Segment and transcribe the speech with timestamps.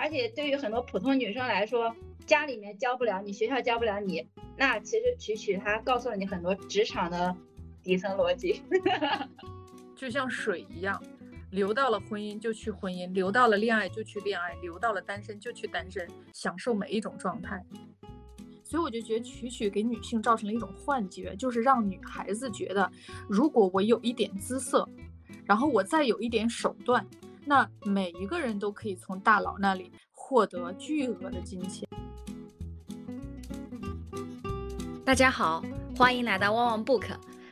[0.00, 1.94] 而且对于很多普通女生来说，
[2.24, 4.26] 家里面教不了你，学校教不了你，
[4.56, 7.36] 那其实曲曲她告诉了你很多职场的
[7.82, 8.62] 底层逻辑，
[9.94, 10.98] 就像水一样，
[11.50, 17.62] 流到了婚姻就去婚姻，流到了恋爱就去恋爱，流到了单身就去单身，享受每一种状态。
[18.64, 22.90] 所以我就觉得曲曲给女性造成了一种幻觉，就是让女孩子觉得，
[23.28, 24.88] 如果我有一点姿色，
[25.44, 27.06] 然后我再有一点手段，
[27.50, 31.84] 那每一个人都可以从大佬那里获得巨额的金钱。
[35.04, 35.60] 大家好，
[35.96, 37.08] 欢迎来到旺旺 book，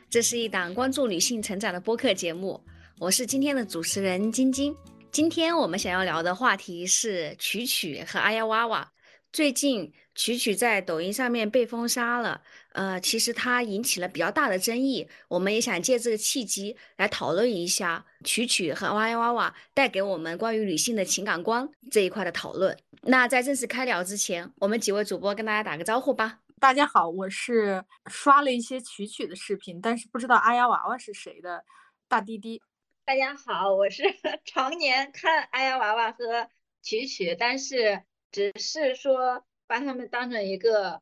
[0.09, 2.63] 这是一档关注女性成长的播客节目，
[2.97, 4.73] 我是今天的主持人晶晶。
[5.11, 8.89] 今天我们想要聊的话题是曲曲和阿呀娃娃。
[9.31, 12.41] 最近曲曲在抖音上面被封杀了，
[12.73, 15.07] 呃，其实它引起了比较大的争议。
[15.27, 22.75] 我们也想借这个契机来讨论一下曲曲和哇呀哇哇带给我们关于女性的情感观这一块的讨论。
[23.03, 26.39] 那在正式开聊之前，我们几位主播跟大家打个招呼吧。
[26.59, 31.63] 大家好，我是刷了一些曲曲的视频，但是不知道阿呀娃娃是谁的
[32.07, 32.59] 大滴滴。
[33.05, 34.03] 大家好，我是
[34.43, 36.49] 常年看阿呀娃娃和
[36.81, 38.01] 曲曲，但是。
[38.31, 41.01] 只是说把他们当成一个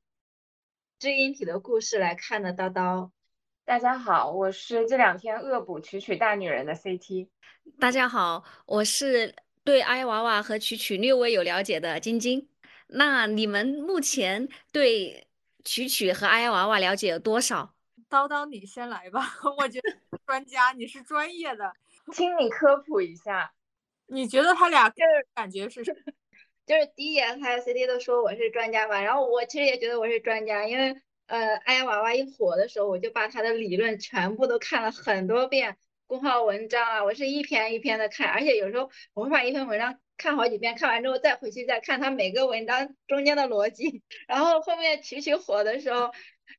[0.97, 2.53] 知音体的故事来看的。
[2.53, 3.11] 叨叨，
[3.65, 7.27] 大家好，我是这两天恶补曲曲大女人的 CT。
[7.79, 12.47] 大家好，我是对阿娃娃和曲曲略微有了解的晶晶。
[12.87, 15.27] 那你们目前对
[15.65, 17.75] 曲曲和阿娃娃了解有多少？
[18.09, 21.73] 叨叨，你先来吧， 我觉得专家，你是专业的，
[22.13, 23.51] 听你科普一下，
[24.07, 24.89] 你觉得他俩
[25.33, 25.83] 感觉是？
[26.67, 30.93] 就是第一眼开 CT 都说我是专家吧，然后我其实也觉得我是专家，因为
[31.27, 46.11] 呃，爱娃娃一火的时候，我就把他的理论全部都看了很多遍，公号文章啊，我是一篇一篇的看，而且有时候我会把一篇文章看好几遍，看完之后再回去再看他每个文章中间的逻辑， 然后后面曲曲火的时候，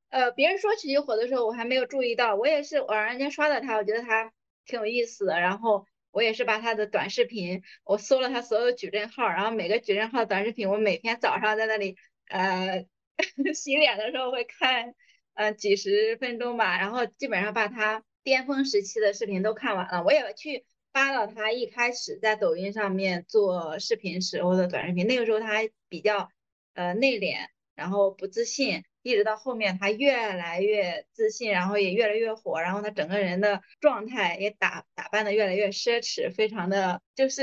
[0.08, 4.32] 呃，别人说曲曲火的时候，我还没有注意到，我也是偶然间刷到他，我觉得他
[4.64, 5.84] 挺有意思的，然后。
[6.10, 11.96] 我也是把他的短视频，我搜了他所有矩阵号，然后每个矩阵号短视频，我每天早上在那里
[12.28, 12.86] 呃
[13.54, 14.94] 洗脸的时候会看，
[15.34, 20.02] 呃几十分钟吧，然后基本上把他巅峰时期的视频都看完了。
[20.02, 26.30] 我也去扒了他一开始在抖音上面做视频时候的短视频，那个时候他还比较
[26.74, 28.82] 呃内敛，然后不自信。
[29.02, 37.42] 一直到后面，他越来越自信，然后也越来越火，然后他整个人的状态也打打扮的越来越奢侈，非常的就是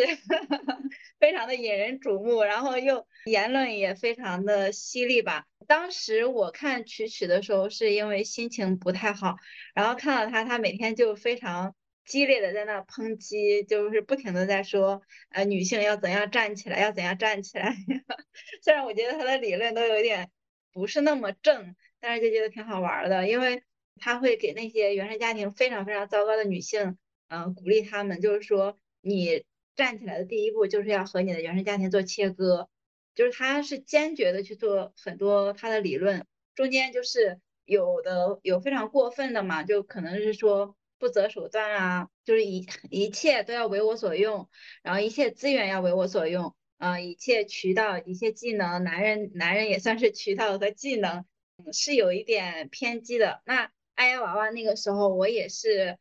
[1.20, 5.46] 非常的引人瞩目，然后又言论也非常的犀利吧。
[5.68, 9.36] 当时我看曲曲的时候，是因为心情不太好，
[9.74, 11.74] 然后看到他，他每天就非常
[12.06, 17.74] 激烈的在那抨击，就是不停的在说，呃，女性要怎样站起来，要怎样站起来。
[18.62, 20.30] 虽然我觉得他的理论都有点。
[20.76, 23.64] 不是那么正，但是就觉得挺好玩的，因为
[23.96, 26.98] 他会给那些原生家庭非常非常糟糕的女性，
[27.30, 32.68] 嗯，鼓励他们，就是说你站起来的第一步就是要和你的原生家庭做切割，
[33.16, 36.26] 就是他是坚决的去做很多他的理论，
[36.56, 44.50] 中间就是有的有非常过分的嘛，就可能是说不择手段啊，就是一一切都要为我所用，
[44.84, 46.54] 然后一切资源要为我所用。
[46.78, 51.26] 嗯，一切渠道，一切技能，男人男人也算是渠道和技能，
[51.72, 53.42] 是有一点偏激的。
[53.46, 55.98] 那爱呀娃娃那个时候，我也是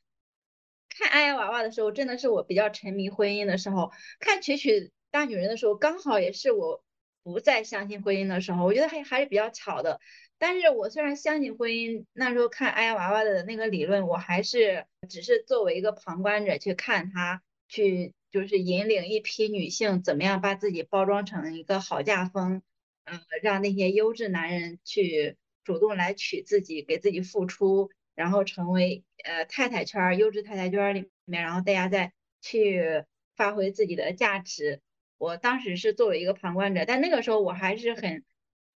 [0.89, 3.93] 看爱呀娃娃的时候，真的是我比较沉迷婚姻的时候。
[4.19, 6.83] 看曲曲大女人的时候，刚好也是我
[7.23, 8.65] 不再相信婚姻的时候。
[8.65, 10.01] 我觉得还还是比较巧的。
[10.39, 18.13] 但是我虽然相信婚姻，那时候看爱呀娃娃的那个理论，我还是只是作为一个旁观者去看他去。
[18.35, 22.63] 就是引领一批女性怎么样把自己包装成一个好嫁风，
[23.05, 32.13] 嗯，让那些优质男人去主动来娶自己，给自己付出，然后成为呃太太圈优质太太圈里面，然后大家再
[32.43, 33.05] 去
[33.37, 34.81] 发挥自己的价值。
[35.17, 38.25] 我当时是作为一个旁观者，但那个时候我还是很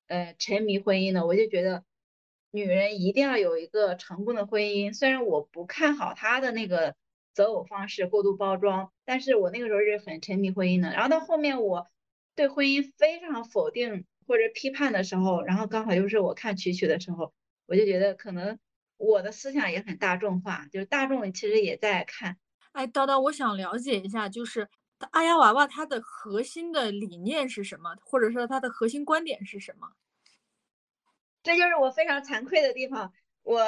[0.07, 1.85] 呃沉迷婚姻的，我就觉得
[2.51, 6.94] 女人一定要有一个成功的婚姻，虽然我不看好她的那个。
[7.35, 10.91] 择偶方式过度包装，但是我那个时候是很沉迷婚姻的。
[10.91, 11.85] 然后到后面我
[12.33, 17.33] 对婚姻非常否定或者批判的时候，然后刚好又是我看曲曲的时候，
[17.67, 18.57] 我就觉得可能
[18.95, 22.37] 我的思想也很大众化，就是大众其实也在看。
[22.71, 24.69] 哎，叨叨，我想了解一下，就是
[25.11, 29.89] 阿丫娃娃它的核心的理念是什么，或者说它的核心观点是什么？
[31.43, 33.11] 这就是我非常惭愧的地方，
[33.43, 33.61] 我。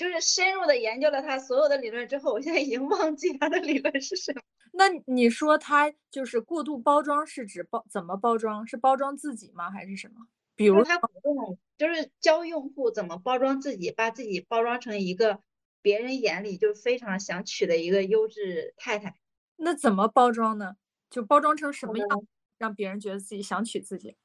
[0.00, 4.40] 就是深入的研究了他所有的理论之后，我现在已经忘记他的理论是什么。
[4.72, 8.66] 那你说他就是过度包装，是指包怎么包装？
[8.66, 9.70] 是包装自己吗？
[9.70, 10.26] 还是什么？
[10.56, 15.42] 比如他主动就是教用户怎么包装自己，把自己包装成一个
[15.82, 19.16] 别人眼里就非常想娶的一个优质太太。
[19.56, 20.76] 那怎么包装呢？
[21.10, 22.08] 就包装成什么样，
[22.56, 24.16] 让别人觉得自己想娶自己？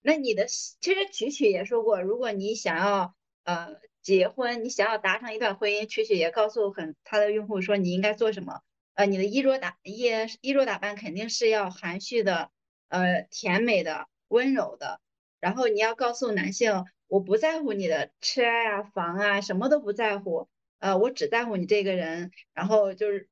[0.00, 8.62] 那你的其实曲曲也说过，如果你想要呃结婚，你想要达成一段婚姻，曲曲也告诉很他的用户说你应该做什么。
[8.94, 10.02] 呃，你的衣着打衣
[10.40, 12.50] 衣着打扮肯定是要含蓄的，
[12.88, 15.02] 呃，甜美的，温柔的。
[15.40, 22.30] 然后你要告诉男性，我不在乎你的车啊、房啊，什么都不在乎，呃，我只在乎你这个人。
[22.54, 23.28] 然后就是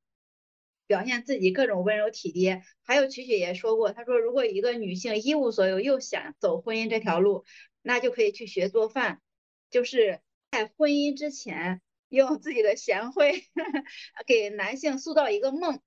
[0.87, 2.63] 表现自己各种温柔体贴。
[2.85, 7.47] 还有曲曲也说过，他说如果一个女性一无所有又想走婚姻这条路，
[7.81, 9.23] 那就可以去学做饭，
[9.71, 10.21] 就是
[10.51, 11.81] 在婚姻之前。
[12.09, 13.43] 用自己的贤惠
[14.29, 15.81] 给男性塑造一个梦，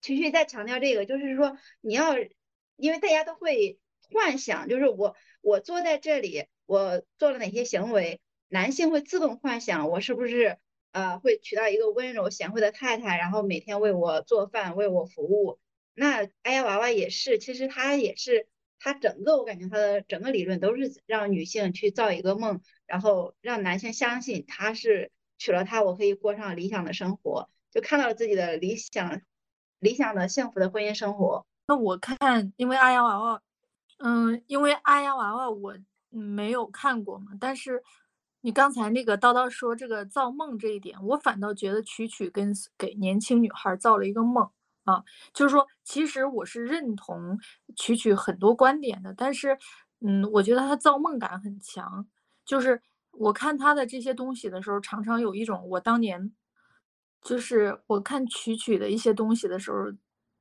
[0.00, 2.14] 曲曲在强调这个，就是说你要，
[2.76, 3.80] 因为大家都会
[4.12, 10.58] 幻想，就是我我坐在这里，我做了哪些行为，男性会自动幻想我是不是
[10.92, 15.58] 呃会娶到一个温柔贤惠的太太，然后每天为我做饭为我服务。
[15.92, 18.46] 那哎呀娃娃也是，其实他也是，
[18.78, 22.62] 他整个我感觉他的整个理论都是让女性去造一个梦，
[22.94, 25.10] 然后让男性相信他是。
[25.36, 29.20] 娶了她，我可以过上理想的生活，就看到了自己的理想、
[29.80, 31.44] 理想的幸福的婚姻生活。
[31.66, 33.42] 那我看，因为阿呀娃娃，
[33.98, 35.74] 嗯，因为阿呀娃娃我
[36.08, 37.32] 没有看过嘛。
[37.40, 37.82] 但是
[38.42, 44.48] 你刚才那个叨叨说这个造梦这一点，我反倒觉得曲曲跟给年轻女孩造了一个梦
[44.84, 45.02] 啊，
[45.34, 47.38] 就是说，其实我是认同
[47.74, 49.58] 曲曲很多观点的，但是，
[50.00, 52.06] 嗯，我觉得他造梦感很强，
[52.44, 52.82] 就是。
[53.16, 56.32] 我看他的这些东西的时候，常常有一种我当年，
[57.22, 59.92] 就是我看曲曲的一些东西的时候，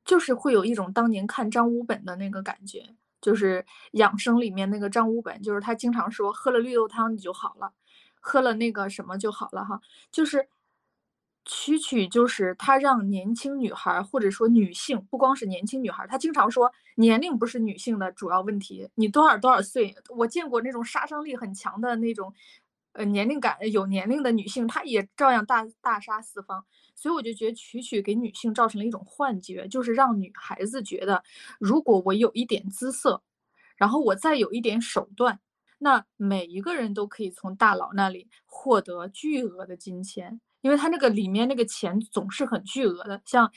[0.03, 7.71] 就是会有一种当年看张五本的那个感觉，就是养生里面那个张五本，就是他经常说喝了绿豆汤你就好了，
[8.19, 9.79] 喝了那个什么就好了哈，
[10.11, 10.47] 就是
[11.45, 22.33] 曲曲就是他让年轻女孩或者说女性，不光是年轻女孩，他经常说年龄不是女性的主要问题，你多少多少岁，我见过那种杀伤力很强的那种。
[22.95, 26.63] 呃，年龄感有年龄的女性，她也照样大大杀四方，
[26.93, 31.23] 所以我就觉得曲曲给女性造成了一种幻觉，就是让女孩子觉得，
[31.59, 33.23] 如果我有一点姿色，
[33.77, 35.39] 然后我再有一点手段，
[35.79, 43.51] 那每一个人都可以从大佬那里获得巨额的金钱，因为他那个里面那个钱总是很巨额的，像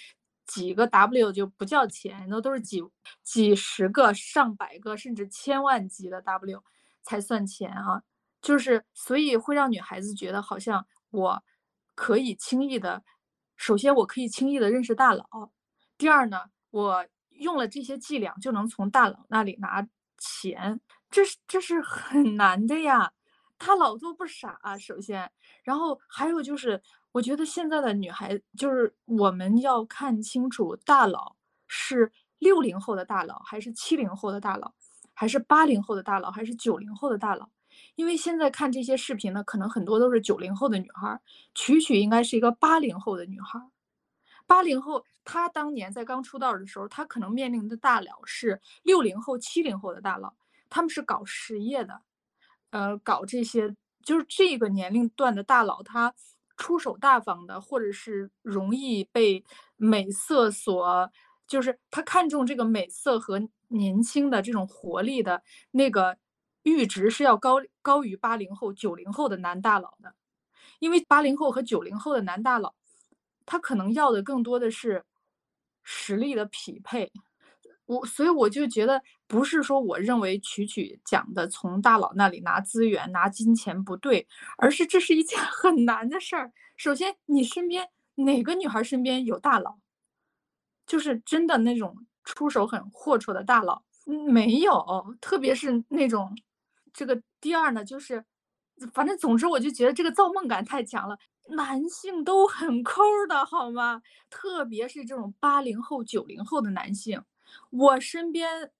[0.45, 2.83] 几个 W 就不叫钱，那都是几
[3.23, 6.63] 几十个、上百个甚至千万级的 W
[7.05, 8.03] 才算钱啊。
[8.43, 11.43] 就是，所以会让女孩子觉得好像我
[11.95, 13.05] 可以轻易的，
[13.57, 15.25] 首先我可以轻易的认识大佬，
[15.97, 19.87] 第二呢，我用了这些伎俩就能从大佬那里拿
[20.19, 23.13] 钱，这是这是很难的呀。
[23.59, 25.31] 他老多不傻啊，首先，
[25.63, 26.81] 然后还有就是，
[27.13, 31.37] 我觉得现在的女孩就是我们要看清楚大佬
[31.67, 34.75] 是六零后的大佬，还是七零后的大佬，
[35.15, 37.49] 还是八零后的大佬，还是九零后的大佬。
[37.95, 41.21] 因为现在看这些视频呢，可能很多都是九零后的女孩，
[41.55, 43.61] 曲曲应该是一个八零后的女孩。
[44.47, 50.35] 八零后，她当年在刚出道的时候，她可能面临的大佬是六零后、七零后的大佬，
[50.71, 52.01] 他们是搞实业的，
[52.71, 56.15] 呃，搞这些就是这个年龄段的大佬，他
[56.57, 59.45] 出手大方的，或者是容易被
[59.77, 61.11] 美色所，
[61.47, 66.17] 就是他看中这个美色和年轻的这种活力的那个。
[66.67, 70.13] 阈值是要高高于八零后、九零后的男大佬的，
[70.81, 72.75] 因为八零后和九零后的男大佬，
[73.45, 75.05] 他可能要的更多的是
[75.85, 77.13] 实力的匹配。
[77.85, 84.27] 我所以我就觉得，不是说我认为曲曲讲的从大佬那里拿资源、拿金钱不对，
[84.59, 86.53] 而是这是一件 很难的事儿。
[86.77, 89.79] 首先，你身边哪个女孩身边有大佬，
[90.87, 93.83] 就是真的那种出手很阔绰的大佬，
[94.29, 96.37] 没有，特别是那种。
[96.93, 98.25] 这个第二呢，就是，
[98.95, 101.19] 反正总之我就觉得这个造梦感太强了，
[101.51, 104.01] 男性都很抠的好吗？
[104.31, 107.23] 特别是这种八零后、九零后的男性，
[107.71, 108.71] 我身边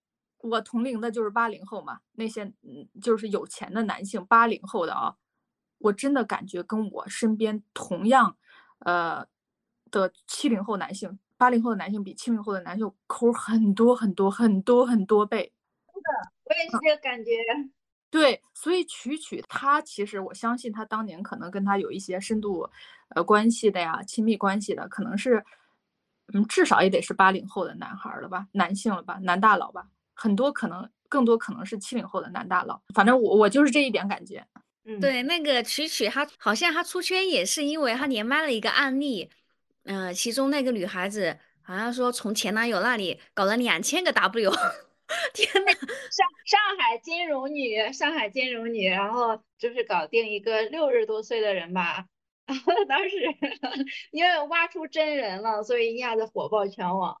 [0.49, 5.15] 我同龄的就是八零后嘛，那些嗯就是有钱的男性，八零后的啊，
[5.79, 8.37] 我真的感觉跟我身边同样，
[8.79, 9.25] 呃
[9.91, 15.51] 的七零后男性，八零后的男性比七零后的男性抠很多很多很多很多倍。
[15.93, 17.31] 是的，我也是这个感觉。
[18.09, 22.69] 对，所以曲曲他其实我相信他当年可能跟他有一些深度，
[23.09, 25.43] 呃关系的呀，亲密关系的，可能是
[26.33, 29.87] 嗯，至少也得是八零后的男孩了吧，男性了吧，男大佬吧，
[30.17, 32.81] 很多可能更多可能是七零后的男大佬。
[32.93, 34.45] 反正我我就是这一点感觉。
[34.83, 39.29] 嗯，对，那个曲曲他好像他出圈也是因为他连麦了一个案例，
[39.83, 44.49] 嗯、其中那个女孩子好像说从前男友那里搞了两千个 W，
[45.33, 45.71] 天呐，
[46.11, 52.05] 上上海金融女，上海金融女，然后就是搞定一个六十多岁的人吧。
[52.45, 53.15] 然 后当时
[54.11, 57.19] 因为挖出真人了，所以一下子火爆全网。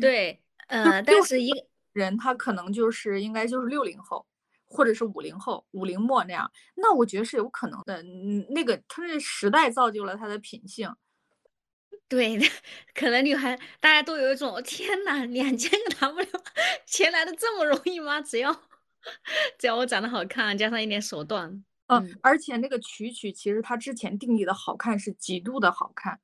[0.00, 4.26] 对，呃，但是一个人他可能就是应该就是六零后，
[4.64, 8.02] 或者是五零后、五零末那样，那我觉得是有可能的。
[8.02, 10.94] 嗯，那个他是时代造就了他的品性。
[12.08, 12.38] 对，
[12.94, 16.26] 可能女孩大家都有一种天呐，两千个 W，
[16.86, 18.20] 钱来的这么容易吗？
[18.20, 18.52] 只要
[19.58, 21.64] 只要我长得好看，加上一点手段。
[21.86, 26.20] 嗯，而且那个曲曲其实他之前定义的好看是极度的好看。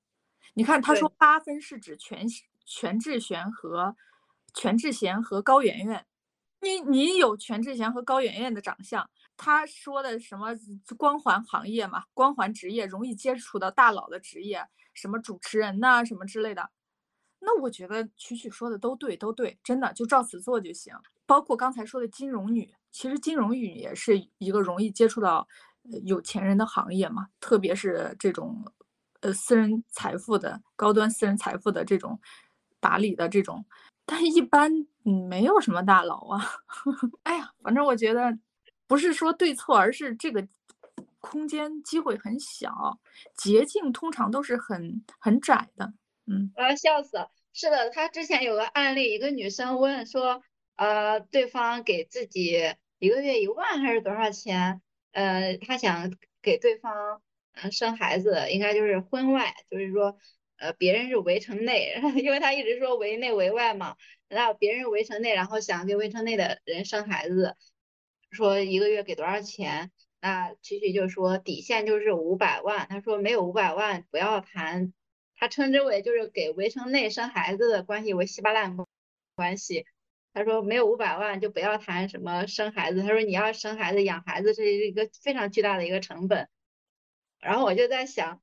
[0.55, 2.27] 你看他说八分是指全
[2.65, 3.97] 全智贤和
[4.59, 6.05] 全智贤和高圆圆，
[6.61, 10.49] 你你有全智贤和高圆圆的长相，他说的什么
[10.97, 16.71] 光环行业嘛，光环职业容易接触到大佬的职业，什么主持人呐、什么之类的。
[17.39, 20.93] 那我觉得曲曲说的都对，都对，真的就照此做就行。
[21.25, 25.47] 包括刚才说的金融女，其实金融女也是一个容易接触到
[26.03, 28.65] 有钱人的行业嘛，特别是这种
[29.21, 32.19] 呃私人财富的高端私人财富的这种
[32.81, 33.65] 打理的这种，
[34.11, 34.73] 但一般
[35.05, 36.41] 嗯没有什么大佬啊。
[37.25, 38.39] 哎呀，反正我觉得
[38.87, 40.49] 不是说对错，而是这个
[41.21, 42.99] 空间机会很小，
[43.37, 45.93] 捷径通常都是很很窄的。
[46.27, 47.31] 嗯，我要笑死了。
[47.53, 50.43] 是的，他之前有个案例，一个女生问说，
[50.77, 52.57] 呃，对方给自己
[52.99, 54.81] 一个月一万还是多少钱？
[55.13, 57.21] 呃，她想给对方
[57.55, 60.17] 嗯生孩子，应该就是婚外，就是说，
[60.59, 63.97] 呃，别人是围城内， 因为他一直说围内围外嘛，
[64.29, 67.57] 然后别人围城内，然后想给围城内的人生孩子，
[68.31, 69.91] 说一个月给多少钱？
[70.21, 74.93] 那曲曲就说底线就是五百万，他说没有五百万不要谈。
[75.37, 78.77] 他称之为就是给围城内生孩子的关系为稀巴烂
[79.37, 79.87] 关系。
[80.35, 83.03] 他说没有五百万就不要谈什么生孩子。
[83.03, 86.49] 他说你要生孩子养孩子这是一个非常巨大的一个成本。
[87.39, 88.43] 然后我就在想，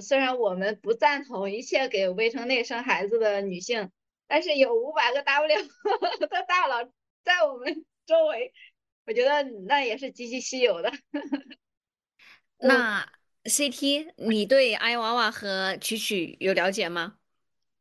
[0.00, 3.90] 虽然我们不赞同一切给围城内生孩子的女性，
[4.26, 5.48] 但是有五百个 W
[6.28, 6.88] 的大佬
[7.24, 8.52] 在我们周围，
[9.06, 10.92] 我觉得那也是极其稀有的。
[12.58, 13.06] 那
[13.44, 17.18] CT，你对艾娃娃和曲曲有了解吗？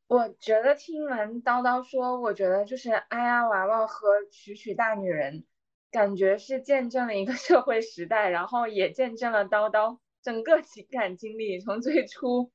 [0.08, 5.46] 我觉得听完叨叨说，我觉得就是哎呀娃娃和曲曲大女人，
[5.90, 12.52] 感觉是见证了一个社会时代，然后也见证了叨叨整个情感经历，从最初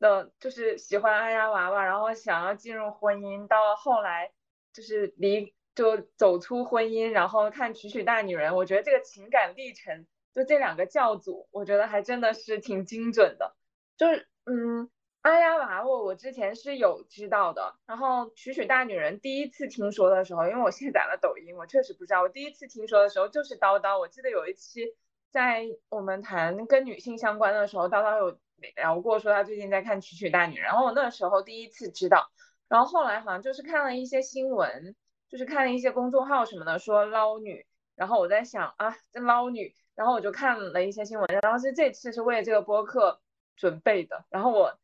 [0.00, 4.32] 的就是喜欢哎呀娃娃，然后想要进入婚姻，到后来
[4.72, 10.04] 就是离就走出婚姻，然后看曲曲大女人，我觉得这个情感历程。
[10.34, 13.56] 就这两个教主，我觉得还真的是挺精准的。
[13.96, 14.90] 就是，嗯，
[15.22, 17.78] 阿呀娃娃，我之前是有知道的。
[17.86, 22.20] 然后曲曲大女人第一次听说的时候，因为我卸载了抖音，我确实不知道。
[22.20, 24.94] 我第一次听说的时候就是叨叨，我记得有一期
[25.30, 28.38] 在我们谈跟女性相关的时候，叨叨有
[28.76, 30.58] 聊过，说他最近在看曲曲大女。
[30.58, 32.30] 然后我那时候第一次知道，
[32.68, 34.94] 然后后来好像就是看了一些新闻，
[35.28, 39.74] 就是看了一些公众号什么的说捞女，然后我在想啊，这捞女。
[39.96, 43.18] 然后我就看了一些新闻，然后是这次是为这个播客
[43.56, 44.26] 准备的。
[44.28, 44.78] 然后我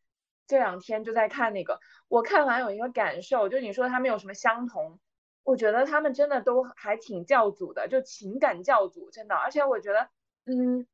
[0.46, 4.98] 这两天就在看那个，我看完有一个感受，就你说他们有什么相同？
[5.42, 9.34] 我觉得他们真的都还挺教主的，就情感教主，真的。
[9.34, 10.08] 而且我觉得，
[10.44, 10.86] 嗯，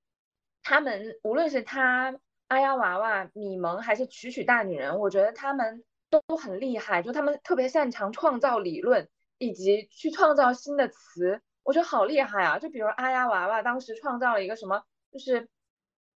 [0.62, 11.42] 他们无论是他阿呀娃娃、米萌还是曲曲大女人，我觉得他们都很厉害，就他们特别擅长创造理论，以及去创造新的词。
[11.62, 12.58] 我觉得好厉害啊！
[12.58, 15.48] 就比如阿呀娃娃当时创造了一个什么，就是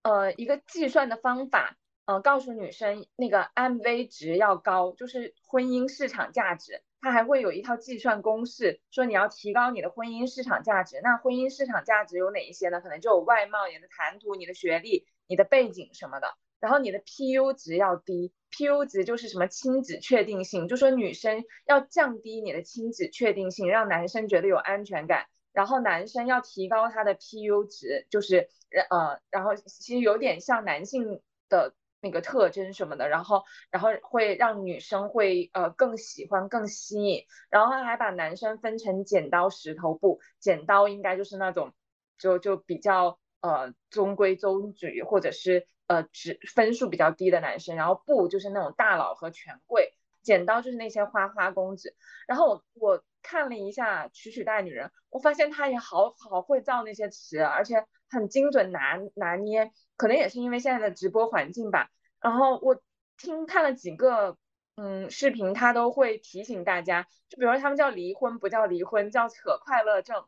[0.02, 6.82] 呃一个计算的方法，呃告诉女生那个 MV 值要高，就是婚姻市场价值。
[7.02, 11.00] 它还会有一套计算公式，说你要提高你的婚姻市场价值。
[11.02, 12.80] 那婚姻市场价值有哪一些呢？
[12.80, 16.28] 可能就有外貌、你的谈吐、你的学历、你的背景什么的。
[16.60, 25.26] 然后你的 PU 值要低，PU 值就是什么亲子确定性，就说女生要降低你的亲子确定性，让男生觉得有安全感。
[25.52, 28.48] 然后男生要提高他的 PU 值，就是
[28.90, 41.72] 呃，然后其实有点像男性的那个特征什么的，然后然后会让女生会呃更喜欢更吸引，然后还把男生分成剪刀石头布，剪刀应该就是那种
[42.18, 49.94] 就就比较呃中规中矩或者是呃只分数比较低的男生，然后布就是那种大佬和权贵。
[50.22, 51.96] 剪刀就是那些花花公子。
[52.28, 59.72] 然后我我看了一下曲曲大女人，我发现她也好好会造那些词，而且很精准拿拿捏。
[59.96, 61.90] 可能也是因为现在的直播环境吧。
[62.20, 62.80] 然后我
[63.16, 64.36] 听看了几个
[64.76, 70.24] 嗯视频，他都会提醒大家，就比如说他们叫离婚不叫离婚，叫扯快乐证。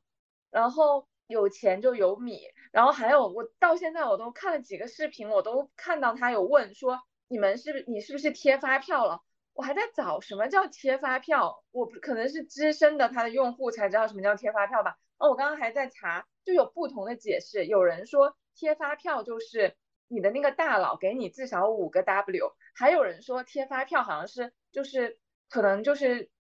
[0.51, 2.41] 然后有钱就有米。
[2.73, 9.21] 然后还有，我到现在我都看了几个视频，我都看到他有问说，你们是不是你是不是贴发票了？
[9.55, 14.99] 我还在找什么叫贴发票，我不可能是资深的他的用户才知道什么叫贴发票吧。
[15.17, 19.77] 哦，我刚刚还在查，就有不同的解释，有人说贴发票就是
[20.09, 25.19] 你的那个大佬给你至少五个 W，还有人说贴发票好像是就是
[25.49, 26.31] 可能就是。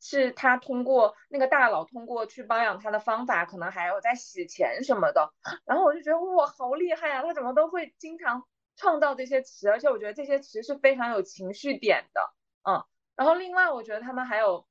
[0.00, 5.32] 是他通过那个大佬通过去包养他的方法，可能还有在洗钱什么的。
[5.64, 7.22] 然后我就觉得哇，好厉害啊！
[7.22, 8.42] 他怎么都会经常
[8.74, 12.32] 创造这些词，而且我觉得这些词是非常有情绪点的。
[12.62, 12.84] 嗯，
[13.16, 14.66] 然后另外我觉得他们还有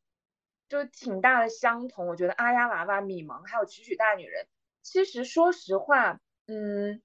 [0.69, 2.07] 就挺大的相同。
[2.07, 4.47] 我觉得阿丫娃娃、米萌还有曲曲大女人，
[4.81, 7.01] 其实说实话，嗯。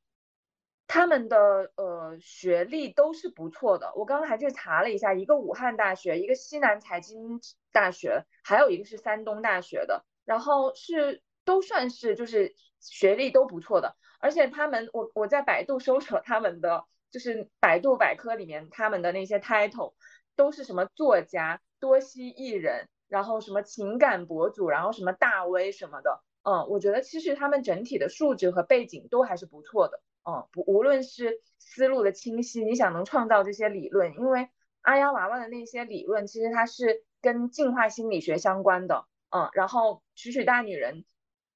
[0.88, 7.40] 他们的呃学历都是不错的，我刚刚还去查了一下，一个武汉大学，一个西南财经
[7.72, 19.94] 大学，还有一个是山东大学的，然后是都算是就是学历都不错的，而且他们我我在百度搜索他们的就是百度百科里面他们的那些 title
[20.36, 30.00] 都是什么作家、多栖艺人，然后什么情感博主，然后什么大 V 什么的，嗯，我觉得其实他们整体的素质和背景都还是不错的。
[30.28, 34.48] 嗯，不，无论是思路的清晰，你想能创造这些理论，因为
[34.82, 39.06] 阿丫娃娃的那些理论，其实它是跟进化心理学相关的。
[39.30, 41.04] 嗯，然后曲曲大女人，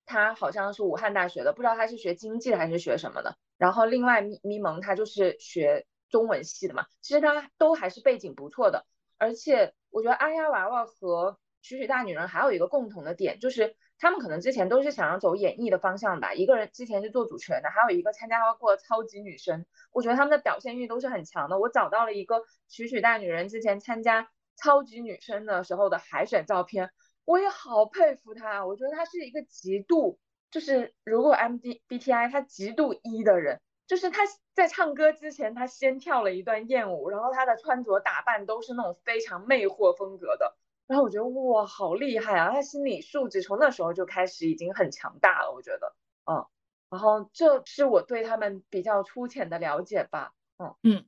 [0.06, 3.36] 她好像是武汉大学的，不知道她是学经济的还是学什么的。
[3.58, 8.84] 然后另外咪咪蒙她就是学中文系的嘛，其实她都还是背景不错的。
[9.16, 13.76] 而且我觉得阿丫娃娃和曲曲大女人还有一个共同的点，就是。
[14.02, 21.58] 他们可能之前都是想要走演艺的方向吧，一个人之前是做主持人的，还有一个参加过超级女声，我觉得他们的表现欲都是很强的。
[21.58, 26.90] 我找到了一个曲曲大女人之前参加超级女声的时候的海选照片，
[27.26, 28.64] 我也好佩服她。
[28.64, 30.18] 我觉得她是一个极度，
[30.50, 34.22] 就是如果 M D B T I 她极度一的人，就是他
[34.54, 40.56] 在唱歌之前，他先跳了一段艳舞，然后他的穿着打扮都是那种非常魅惑风格的。
[40.86, 42.52] 然后我觉得哇，好厉害啊！
[42.52, 45.92] 他心理素质从那时候就开始已经很强大了，我觉得，
[46.30, 46.46] 嗯。
[46.88, 51.04] 然后这是我对他们比较粗浅的了解吧，嗯嗯。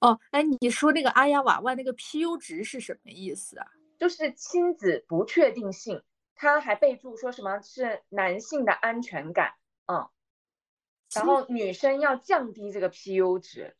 [0.00, 3.66] 哦，哎，你说那个阿丫娃娃那个 PU 值是什么意思啊？
[3.96, 6.02] 就是亲子不确定性，
[6.34, 9.54] 他还备注说什么是男性的安全感，
[9.86, 10.08] 嗯。
[11.14, 13.76] 然后女生要降低这个 PU 值。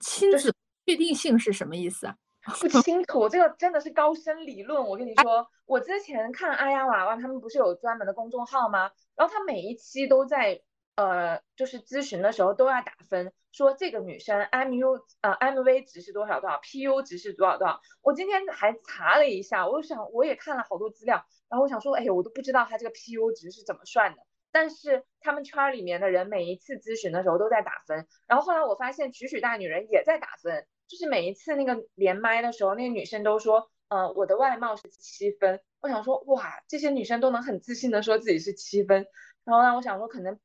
[0.00, 0.54] 亲子
[0.86, 2.16] 确定性是什么意思啊？
[2.60, 4.82] 不清楚，这个真的是高深理论。
[4.82, 8.90] 我跟你说，我之前看阿丫娃娃，他们不是有专门的公众号吗？
[9.16, 10.62] 然后他每一期都在
[10.94, 17.80] 呃，就是咨询的时候都要打分，说这个女生 MU 呃 MV 值是多少多少，PU 值是多少多少。
[18.02, 24.22] 我今天还查了一下，我想我也看了好多资料，然后我想说，哎，我都不知道他这个 PU 值是怎么算的。
[24.58, 30.66] 但是他们圈里面的人每一次咨询的时候都在打分，然后后来我发现曲曲大女人也在打分。
[30.88, 35.60] 就是每一次那个连麦的时候，那个女生都说，呃，我的外貌是七分。
[35.80, 39.06] 我想说，哇，这些女生都能很自信的说自己是七分，
[39.44, 40.40] 然后呢，我想说，可能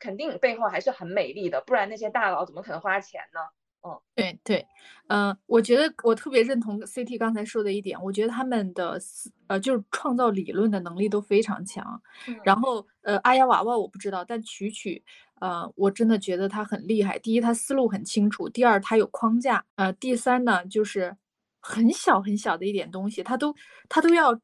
[0.00, 3.40] 肯定背后还是很美丽的，不然那些大佬怎么可能花钱呢？
[3.84, 4.66] 嗯，对对，
[5.08, 9.00] 嗯，我觉得我特别认同 CT 刚才说的一点，我觉得他们的
[9.48, 12.00] 呃就是创造理论的能力都非常强。
[12.44, 15.02] 然后呃，阿雅娃娃我不知道，但曲曲。
[15.40, 17.18] 呃，我真的觉得他很厉害。
[17.18, 19.64] 第一，他思路很清楚；第二，他有框架。
[19.74, 21.16] 呃，第三呢，就是
[21.60, 23.52] 很小很小的一点东西，他都
[23.88, 24.38] 他都要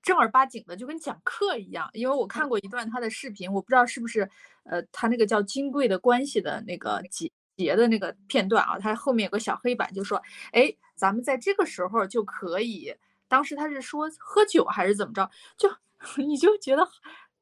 [0.00, 1.90] 正儿八经的，就跟讲课一样。
[1.92, 4.30] 因为我看过一段他的视频，我不知道是不是
[4.62, 10.20] 呃，他那个叫《金贵的关系》的那个节节的那个片段啊，他后面有个小黑板，就说
[10.52, 12.94] ：“哎，咱们在这个时候就可以。”
[13.28, 15.30] 当时他是说喝酒还是怎么着？
[15.56, 15.68] 就
[16.24, 16.88] 你就觉得。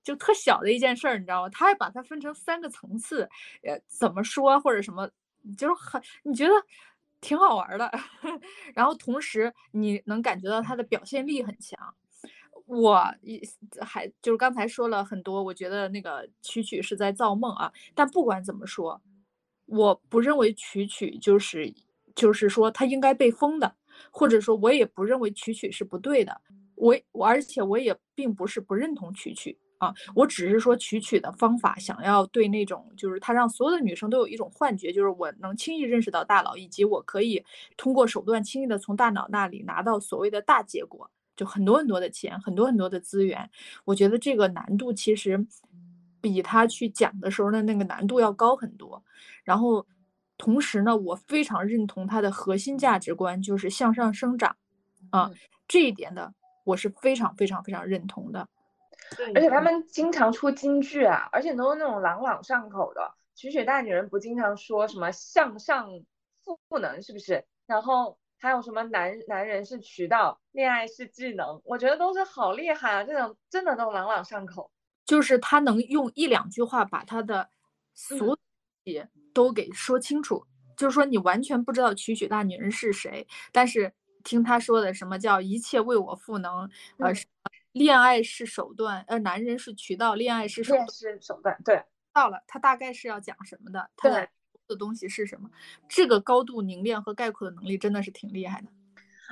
[0.05, 1.48] 就特小的一件事儿，你知道吗？
[1.51, 3.22] 他还把它分成三个层次，
[3.62, 5.09] 呃，怎么说或者什么，
[5.57, 6.53] 就是很你觉得
[7.20, 7.88] 挺好玩的。
[8.75, 11.94] 然后同时你能感觉到他的表现力很强。
[12.66, 13.40] 我一
[13.81, 17.72] 还就是刚才说了很多，我觉得那个曲曲是在造梦啊。
[17.94, 19.01] 但不管怎么说，
[19.72, 21.72] 我不认为曲曲就是
[22.14, 23.74] 就是说他应该被封的，
[24.11, 26.40] 或者说我也不认为曲曲是不对的。
[26.74, 29.58] 我我而且我也并不是不认同曲曲。
[29.78, 37.44] 啊，我只是说曲曲的方法，想要对那种就是他让所有的女生都有一种幻觉，就是我能轻易认识到大佬，以及我可以
[37.76, 43.50] 通过手段轻易的从大脑那里拿到所谓的大结果，就很多很多的钱，很多很多的资源。
[43.85, 45.44] 我觉得这个难度其实
[46.22, 49.04] 比他去讲的时候的那个难度要高很多。
[49.44, 49.87] 然后
[50.38, 54.56] 同时呢，我非常认同他的核心价值观，就是向上生长
[55.11, 55.30] 啊，
[55.68, 56.32] 这一点的
[56.64, 58.48] 我是非常非常非常认同的。
[59.35, 63.12] 而且他们经常出金句啊，而且都是那种朗朗上口的。
[63.35, 65.88] 曲雪大女人不经常说什么向上
[66.44, 67.44] 赋能，是不是？
[67.66, 73.04] 然后还有什么男男人是渠道，恋爱是技能，我觉得都是好厉害啊！
[73.04, 74.70] 这种真的都朗朗上口，
[75.04, 77.48] 就是他能用一两句话把他的
[77.94, 78.38] 所
[78.84, 80.46] 有都给说清楚。
[80.76, 83.92] 就是说你完全不知道曲曲大女人是谁，但是
[84.24, 87.12] 听他说的什么叫一切为我赋能，呃。
[87.72, 93.88] 恋爱是手段，呃，男人是渠道，恋爱是手是手段，对，到了，他大概是要讲什么的？
[93.96, 94.28] 他的
[94.68, 95.48] 的东西是什么？
[95.88, 98.68] 这个高度凝练和概括的能力真的是挺厉害的。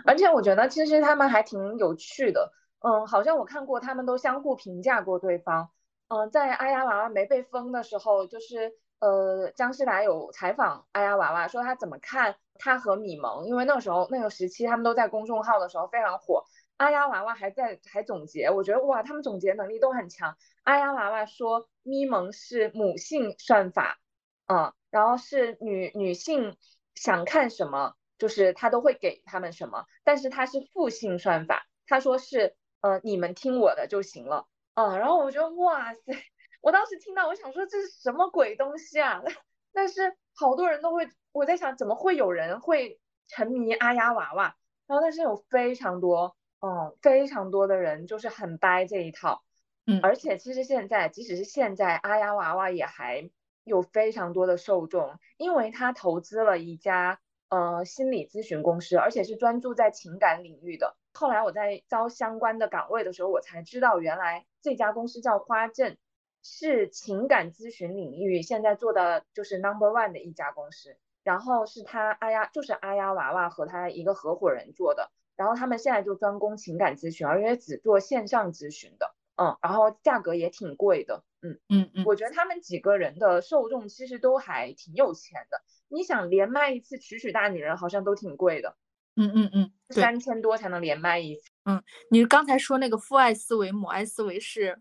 [0.07, 2.51] 而且我觉得其实他们还挺有趣的，
[2.81, 5.71] 嗯，好像我看过他们都相互评价过对方，
[6.09, 16.45] 嗯，在阿丫娃娃没被封的时候，就是呃，姜诗达有采访阿丫娃娃，说他怎么看他和米蒙，因为那时候那个时期他们都在公众号的时候非常火。
[16.77, 20.35] 阿丫娃娃还在还总结，我觉得哇，他们总结能力都很强。
[20.63, 23.99] 阿丫娃娃说咪蒙是母性算法，
[24.47, 26.57] 嗯，然后是女女性
[26.95, 36.03] 想看什么，就是他都会给他们什么，但是他是父性算法，他说是呃你们听我的就行了，嗯，然后我觉得哇塞，
[36.61, 39.23] 我当时听到我想说这是什么鬼东西啊？
[39.73, 44.57] 但是好多人都会，我在想怎么会有人会沉迷阿丫娃娃？
[44.87, 46.37] 然后但是有非常多。
[46.63, 49.43] 嗯，非常多的人就是很掰这一套，
[49.87, 53.31] 嗯，而且其实现在，即使是现在，阿丫娃娃也还
[53.65, 60.99] 有非常多的受众，因为他投资了一家呃心理咨询公司，而且是专注在情感领域的。
[61.21, 65.99] 后来我在招相关的岗位的时候，我才知道原来这家公司叫花正，
[66.43, 70.97] 是情感咨询领域现在做的就是 number one 的一家公司。
[71.23, 75.11] 然后是他阿丫，就是阿丫娃娃和他一个合伙人做的。
[75.37, 85.61] 然后他们现在就专攻情感咨询，而且只做线上咨询的，嗯，然后价格也挺贵的，嗯嗯嗯，我觉得他们几个人的受众其实都还挺有钱的。
[85.89, 88.77] 你想连麦一次曲曲大女人好像都挺贵的，
[89.21, 91.51] 嗯嗯嗯，三千多才能连麦一次。
[91.65, 94.81] 嗯，你刚才说那个父爱思维、母爱思维是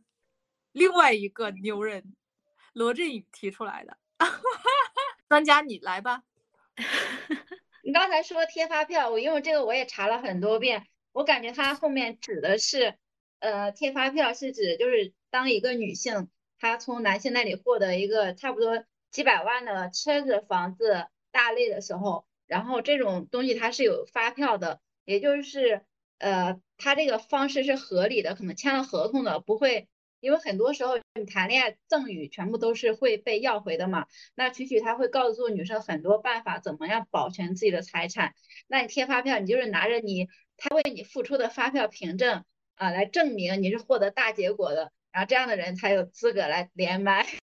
[0.71, 2.15] 另外一个牛人
[2.71, 3.97] 罗振宇提出来的，
[5.27, 6.23] 专家你来吧。
[7.83, 12.95] 你刚才说贴发票，我因为这个我也查了很多遍，我感觉它后面指的是，
[13.39, 25.85] 呃，贴发票是指就是当一个女性她从男性那里获得一个差不多几百万的车子、房子、大类的时候，然后这种东西它是有发票的，也就是
[26.17, 29.87] 呃，它这个方式是合理的，可能签了合同的，不会。
[30.21, 38.33] 因为很多时候你谈恋爱赠与全部都是会被要回的嘛，那曲曲他会告诉女生很多办法，怎么样保全自己的财产。
[38.67, 42.43] 那你贴发票，你就是拿着你他为你付出的发票凭证
[42.75, 47.38] 啊，来证明你是获得大结果的，然后这样的人才有资格来连麦。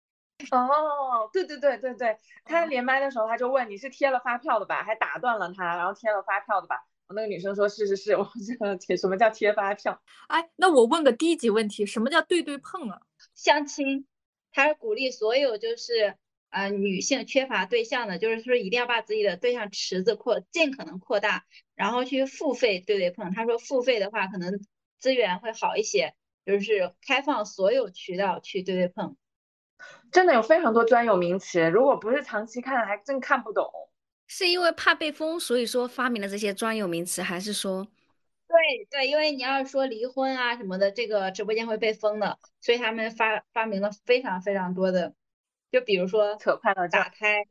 [0.51, 6.85] 哦，对对对对对，他连麦的时候他就问你是贴了发票的吧，还打断了他，然后贴了发票的吧。
[7.09, 10.01] 那个女生说：“是是是，我这个贴什么叫贴发票？
[10.27, 12.99] 哎，那我问个低级问题，什么叫对对碰啊？
[13.35, 14.07] 相亲，
[14.51, 16.17] 他是鼓励所有就是
[16.49, 23.33] 呃女性缺乏对象的，就是说一定要把自己的对象池子扩尽可能扩大，然后去付费对对碰。
[23.35, 24.59] 他说付费的话可能
[24.99, 26.15] 资源会好一些，
[26.47, 29.15] 就是开放所有渠道去对对碰。
[30.11, 33.69] 真的有非常多专有名词，如果不是长期看，还真看不懂。”
[34.27, 37.87] 是因为怕被封，所以说发明了这些专有名词，还是说？
[38.49, 45.15] 对对，因为你要是说离婚啊什么的，这个直播间会被封的，所以他们发发明了非常非常多的，
[45.71, 47.47] 就比如说扯快乐打胎，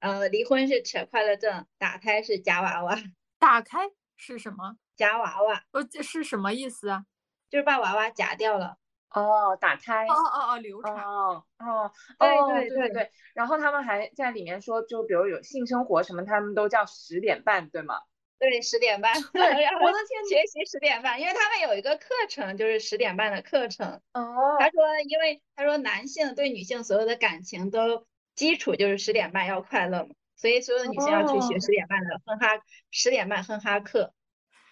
[0.00, 2.96] 呃，离婚是扯快乐证，打胎是夹娃娃。
[3.38, 4.76] 打开是什么？
[4.96, 5.62] 夹娃娃。
[5.72, 7.04] 呃，这是什么意思啊？
[7.50, 8.78] 就是把娃娃夹掉了。
[9.10, 18.00] 哦，打胎哦哦哦，流产哦哦，对对对对，然后他们还在里面说，就比如有性生活什么，他们都叫十点半，对吗？
[18.38, 19.14] 对，十点半。
[19.32, 24.02] 对，我的天，学习十点半，因为他们有一个课程，就是十点半的课程。
[24.12, 24.56] 哦。
[24.58, 34.12] 他说，因为他说男性对女性所有的感情都基础就是十点半要快乐嘛，所以所有的女性要去学十点半的哼哈十点半哼哈课。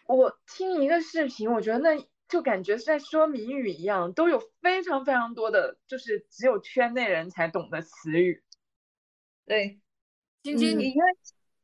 [0.07, 1.97] 我听一个视频，我觉得那
[2.29, 8.43] 就感觉是在说谜语一样，都有非常非常多的，就是只有圈内人才懂的词语。
[9.47, 9.79] 对，
[10.43, 11.05] 晶晶，因为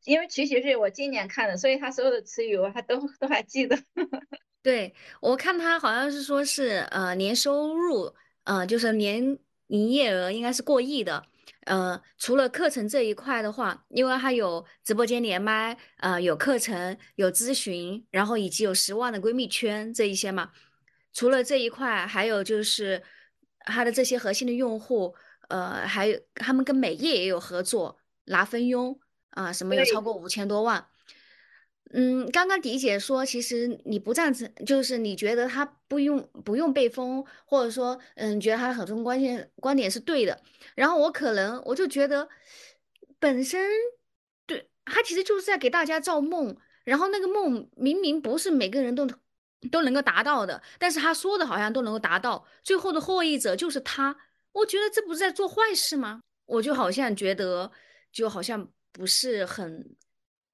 [0.04, 3.76] 因为曲曲是我今年看的，所以他所有的词语我还都都还记得。
[4.62, 11.24] 对我看他好像是说是呃年收入，呃就是年营业额应该是过亿的。
[11.66, 20.50] 呃，除了课程这一块的话，因为它有直播间连麦，呃，有课程，有咨询，然后以及有十万的闺蜜圈这一些嘛。
[21.12, 23.02] 除了这一块，还有就是
[23.60, 25.14] 它的这些核心的用户，
[25.48, 28.98] 呃，还有他们跟美业也有合作，拿分佣
[29.30, 30.86] 啊，什么有超过五千多万。
[31.92, 40.40] 嗯，刚刚迪姐说，其实你不赞成，就是你觉得他不用不用被封，或者说，嗯，觉得他很多关键观点是对的。
[40.76, 42.28] 然后我可能我就觉得，
[43.18, 43.68] 本身
[44.46, 49.08] 对他其实就是在给大家造梦，然后那个梦明明不是每个人都
[49.72, 54.16] 都能够达到的，但是他说的好像都能够达到，最后的获益者就是他。
[54.52, 56.20] 我觉得这不是在做坏事吗？
[56.46, 57.72] 我就好像觉得，
[58.12, 59.96] 就好像不是很。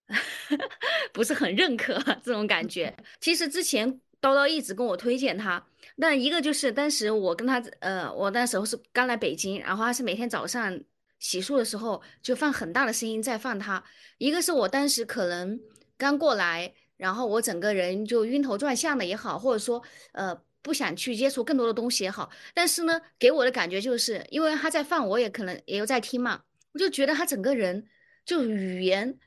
[1.13, 2.95] 不是很认可 这种感觉。
[3.21, 5.65] 其实之前叨叨一直跟我推荐他，
[5.97, 10.81] 那一个就是当时我跟他，呃，我那时候是刚来北京，然后他是每天早上
[11.19, 13.83] 洗漱的时候就放很大的声音在放他。
[14.19, 15.59] 一个是我当时可能
[15.99, 26.43] 刚过来，然后我整个人就晕头转向的也好，或者说呃不想去接触更多的东西也好，但是呢，给我的感觉就是因为他在放，我也可能也有在听嘛，
[26.73, 27.87] 我就觉得他整个人
[28.25, 29.19] 就语言。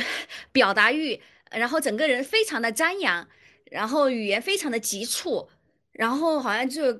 [0.52, 3.28] 表达欲，然后整个人非常的张扬，
[3.70, 5.48] 然后语言非常的急促，
[5.92, 6.98] 然后好像就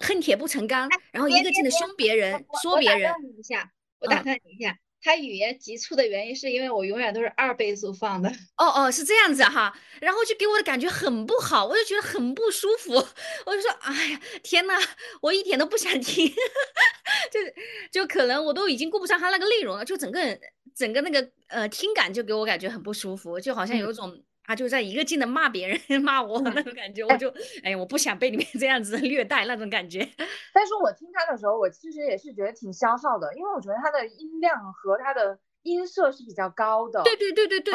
[0.00, 3.10] 恨铁不成钢，然后一个劲的凶别人，说别人。
[3.10, 8.28] 我打断你一下，我打断你一下，他语言急促的原因是因为我永远都是二倍速放的。
[8.56, 12.94] 哦哦，是这样子哈，然后就给我的感觉很不好，我就觉得很不舒服，
[13.46, 14.74] 我就说，哎呀，天呐，
[15.22, 16.26] 我一点都不想听，
[17.30, 20.40] 就就可能我都已经顾不上他那个内容了，就整个人。
[20.74, 27.32] 整个那个呃听感就给我感觉很不舒服，就好像有一种他就在一个劲的骂别人 骂我那种感觉，我就
[27.62, 30.00] 哎我不想被你们 这样子虐待那种感觉。
[30.52, 37.02] 但是我听他的时候，我其实也是觉得挺消耗的，因为我觉得他的音量和他的音色是比较高的。
[37.04, 37.72] 对对对对对。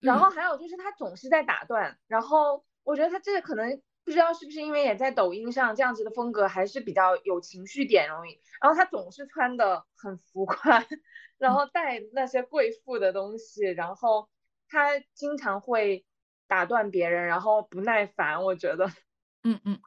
[0.00, 10.82] 然后还有就是他总是在打断，然后我觉得他这个可能不知道是不是因为也在抖音上这样子的风格还是比较有情绪点容易，然后他总是穿的很浮夸。
[11.36, 14.26] 然后带那些贵妇的东西，然后
[14.66, 16.06] 他经常会
[16.46, 18.42] 打断别人，然后不耐烦。
[18.42, 18.90] 我觉得，
[19.44, 19.78] 嗯嗯，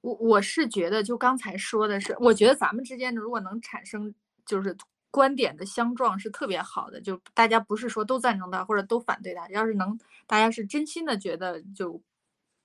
[0.00, 4.12] 我我是觉得，就刚才说的是，我觉得咱们之间如果能产生
[4.44, 4.76] 就是
[5.12, 12.02] 观点的相撞是特别好的，就大家不是说都赞成他或者都反对他，要是能大家是真心的觉得就。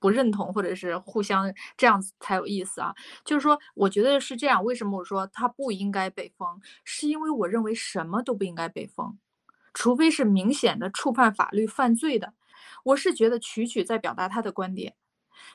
[0.03, 2.93] 不认同，或者是互相这样子才有意思啊。
[3.23, 4.61] 就是说，我觉得是这样。
[4.61, 6.59] 为什么我说他不应该被封？
[6.83, 9.17] 是因为我认为什么都不应该被封，
[9.73, 12.33] 除非是明显的触犯法律犯罪的。
[12.83, 14.93] 我是觉得曲曲在表达他的观点，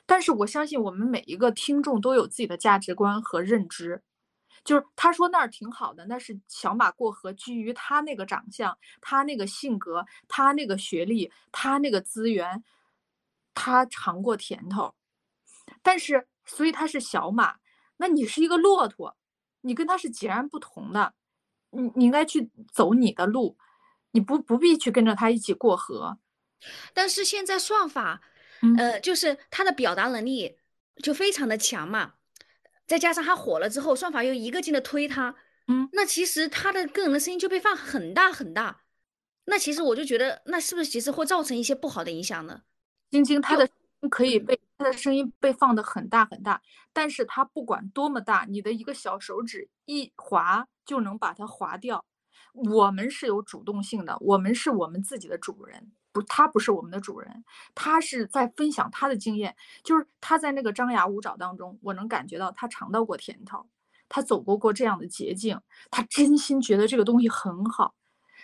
[0.07, 4.01] 但是我相信我们每一个听众都有自己的价值观和认知。
[4.63, 12.63] 就是他说那儿挺好的，那是小马过河，基于他那个长相、他那个性格、他那个学历、他那个资源。
[13.61, 14.95] 他尝过甜头，
[15.83, 17.57] 但是所以他是小马，
[17.97, 19.17] 那你是一个骆驼，
[19.59, 21.13] 你跟他是截然不同的，
[21.71, 23.57] 你你应该去走你的路，
[24.11, 26.17] 你不不必去跟着他一起过河。
[26.93, 28.21] 但是现在算法，
[28.77, 30.57] 呃，就是他的表达能力
[31.03, 32.13] 就非常的强嘛，
[32.87, 35.35] 再加上他火了之后，算法又一个劲的推他，
[35.67, 38.83] 嗯，那其实他的个人的声音就被放很大很大，
[39.45, 42.61] 那其实我就觉得，那是不是其实会造成一些不好的影响呢？
[43.11, 43.67] 晶晶，她的
[44.09, 46.61] 可以被她的声音被放的很大很大，
[46.93, 52.03] 但是他不管多么大，你的一个小手指一划就能把它划掉。
[52.53, 57.43] 我们是有主动性的，我们是我们自己的主人，不，他不是我们的主人，
[57.75, 63.67] 他是在分享他的经验，就是他在那个张牙舞爪当中，我能感觉到他尝到过甜头，
[64.07, 65.59] 他走过过这样的捷径，
[65.91, 67.93] 他真心觉得这个东西很好。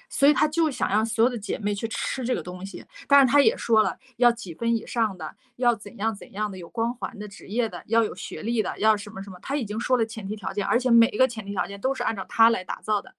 [0.10, 13.14] 所以他就想让所有的姐妹去吃这个东西，但是他也说了，要几分以上的，要怎样怎样的，有光环的职业的，要有学历的，要什么什么，他已经说了前提条件，而且每一个前提条件都是按照他来打造的，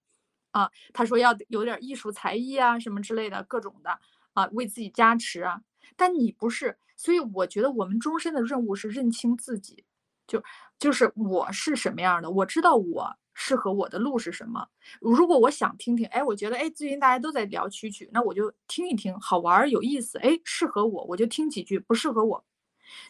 [0.51, 3.99] 啊，他说要有点艺术才艺啊，什么之类的各种的，
[4.33, 5.61] 啊，为自己加持啊，
[5.95, 9.83] 但你不是，所以我觉得我们终身的任务是认清自己，
[10.25, 10.43] 就
[10.79, 13.17] 就是我是什么样的，我知道我。
[13.39, 14.67] 适合我的路是什么？
[14.99, 22.43] 如果我想听听，哎，我觉得，哎，最近大家都在聊曲曲，那我就听一听，好玩有意思，哎，适合我，我就听几句；不适合我，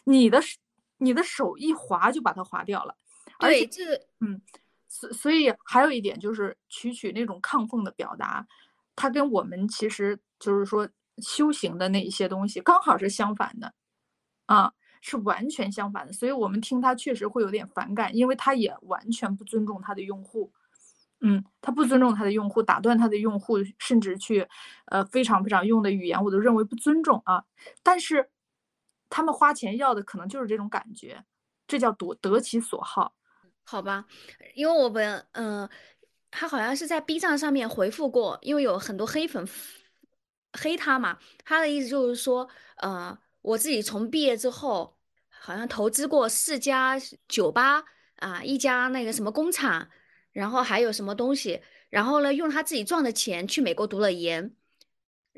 [0.04, 0.38] 你的
[0.98, 2.94] 你的手一划就把它划掉了。
[3.38, 4.42] 而对，且，这个嗯，
[4.86, 8.46] 所所以还有一点就是曲曲那种亢奋的表达，
[8.94, 10.86] 它跟我们其实就是说
[11.22, 13.72] 修行的那一些东西刚好是相反的，
[14.44, 16.12] 啊，是完全相反的。
[16.12, 20.52] 所以我们听他确实会有点反感，因为他也完全不尊重他的用户。
[21.20, 24.46] 嗯，他不尊重他的用户，打断他的用户，甚至去，
[24.84, 27.44] 呃，非常非常用的语言，我都认为不尊重啊。
[27.82, 28.30] 但是，
[29.10, 31.24] 他们花钱要的可能就是这种感觉，
[31.66, 33.16] 这叫得得其所好。
[33.64, 34.06] 好吧，
[34.54, 35.68] 因为我们嗯、
[36.30, 39.44] 他好像是在 B 站上面回复过，因为有很多黑粉
[40.52, 47.82] 黑他嘛，他的意思就是说，呃，我自己从毕业之后，好像投资过四家酒吧
[48.16, 49.88] 啊，一家那个什么工厂，
[50.32, 54.54] 然后还有什么东西，然后呢，用他自己赚的钱去美国读了研，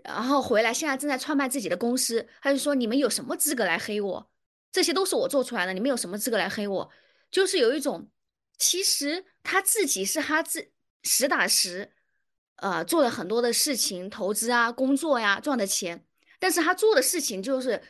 [0.03, 4.31] 然后回来现在正在创办自己的公司，他就说你们有什么资格来黑我？
[4.73, 6.91] 这些都是我做出来的，你们有什么资格来黑我？
[7.31, 8.11] 就是有一种，
[8.59, 10.73] 其实他自己是他自
[11.05, 11.93] 实打实，
[12.57, 16.05] 呃，做了很多的事情，投资啊、工作呀，赚的钱，
[16.41, 17.81] 但是他做的事情就是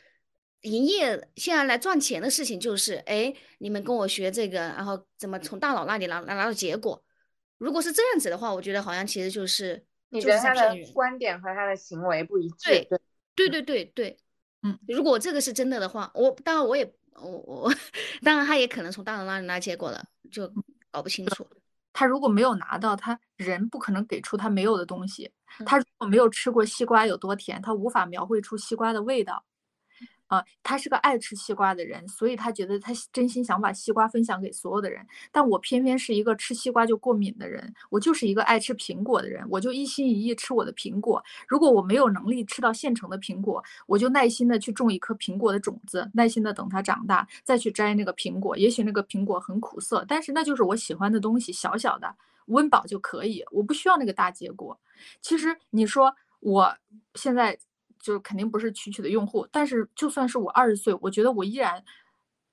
[0.63, 7.03] 营业，现在来赚钱的事情就是，哎，你们跟我学这个，然后怎么从大佬那里拿拿到结果？
[7.59, 10.75] 如果是这样子的话，我觉得好像其实就是你觉得他的。
[10.93, 12.71] 观点和他的行为不一致？
[12.71, 13.01] 对对，
[13.35, 14.19] 对对对对，
[14.63, 17.73] 嗯，如果这个是真的的话，我当然我也我我
[18.23, 20.51] 当然他也可能从大佬那里拿结果了，就
[20.91, 21.47] 搞不清楚。
[21.93, 25.33] 他如果没有拿到，他人不可能给出他没有的东西。
[25.59, 29.45] 嗯他如果没有吃过西瓜有多甜，他无法描绘出西瓜的味道。
[30.31, 35.05] 啊，他是个爱吃西瓜的人，所以他觉得他真心想把西瓜分享给所有的人。
[35.33, 41.21] 但我偏偏是一个吃西瓜就过敏的人，我就是一个爱吃苹果的人，我就一心一意吃我的苹果。
[41.49, 48.57] 如果我没有能力吃到现成的苹果，我就耐心的去种一颗苹果的种子，耐心的等它长大，再去摘那个苹果。
[48.57, 52.15] 也许那个苹果很苦涩，但是那就是我喜欢的东西，小小的
[52.47, 54.79] 温饱就可以，我不需要那个大结果。
[55.21, 56.77] 其实你说我
[57.17, 57.59] 现在
[58.01, 61.85] 就是肯定不是曲曲的用户，但是就算是我二十岁，我觉得我依然，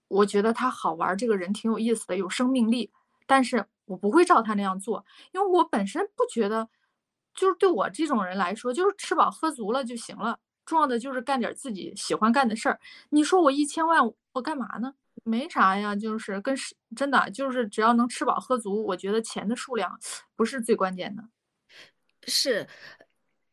[0.08, 2.92] 我觉得他好玩，这个人挺有意思的，有生命力。
[3.26, 6.70] 但是我不会照他那样做，因为我本身不觉得，
[7.34, 10.40] 就是对我这种人来说，就是吃饱喝足了就行了。
[10.66, 12.80] 重要的就是干点自己喜欢干的事儿。
[13.10, 14.02] 你说我一千万，
[14.34, 14.94] 我干嘛呢？
[15.24, 19.98] 没啥呀，就是跟是真的就是只要能吃饱喝足，我觉得钱的数量
[20.36, 21.24] 不是最关键的。
[22.28, 22.68] 是，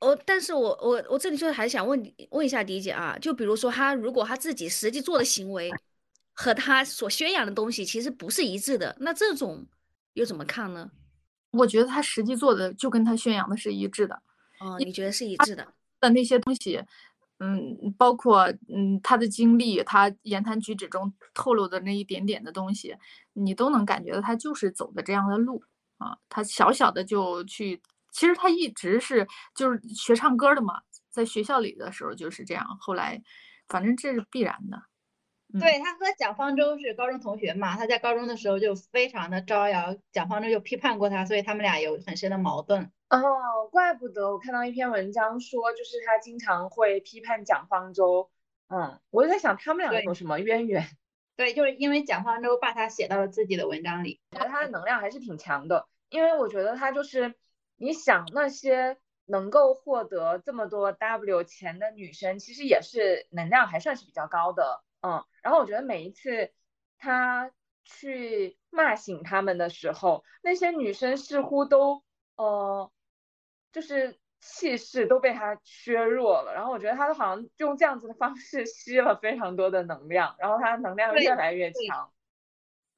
[0.05, 5.71] 我，但是我我我这里就是还想问问一下迪姐啊，就比如说他如果他自己实际做的行为
[6.33, 9.67] 和他所宣扬的东西其实不是一致的，那这种
[10.13, 10.91] 又怎么看呢？
[11.53, 14.21] 我觉得他实际做的就跟他宣扬的是一致的。
[14.61, 15.67] 哦，你觉得是一致的？
[16.01, 16.83] 的那些东西，
[17.39, 22.97] 嗯，包括嗯他的经历，他言谈举止中透露的那一点点的东西，
[23.33, 25.63] 你都能感觉到他就是走的这样的路
[25.99, 26.19] 啊。
[26.29, 27.81] 他小小的就去，
[28.15, 33.21] 其实他一直是就是学唱歌的嘛，在学校里的时候就是这样，后来
[33.69, 34.79] 反正这是必然的。
[35.53, 42.91] 嗯对他和蒋方舟是高中同学嘛，他在高中的时候就非常的招摇，蒋方舟就批判过他，所以他们俩有很深的矛盾。
[43.11, 43.23] 哦，
[43.71, 48.31] 怪不得我看到一篇文章说，就是他经常会批判蒋方舟。
[48.67, 50.85] 嗯，我就在想他们两个有什么渊源？
[51.37, 54.21] 对，就是因为蒋方舟把他写到了自己的文章里。
[54.33, 57.33] 我觉得他的能量还是挺强的，因为我觉得他就是，
[57.85, 65.23] 你想那些能够获得这么多 W 钱的女生，其实也是能量还算是比较高的，嗯。
[65.43, 66.51] 然后我觉得每一次
[66.99, 67.53] 他
[67.85, 72.03] 去骂醒他们的时候，那些女生似乎都
[72.37, 72.91] 呃，
[73.71, 76.55] 就是气势都被他削弱了。
[76.55, 82.11] 然后我觉得他好像用这样子的方式吸了非常多的能量，然后他能量越来越强。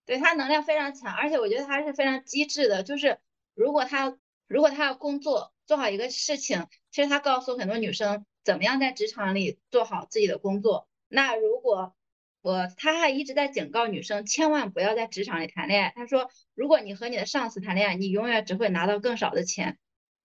[0.05, 2.85] 对他能量非常强，而且我觉得他是非常机智的。
[2.85, 3.19] 就是
[3.55, 4.17] 如果他
[4.49, 10.89] 如果他要工作做好一个事情，其实他告诉很多女生怎么样在职场里做好自己的工作。
[11.09, 11.95] 那如果
[12.43, 15.93] 我他还一直在警告女生，千万不要在职场里谈恋爱。
[15.97, 19.79] 他说，如果你和你的上司谈恋爱，你永远只会拿到更少的钱，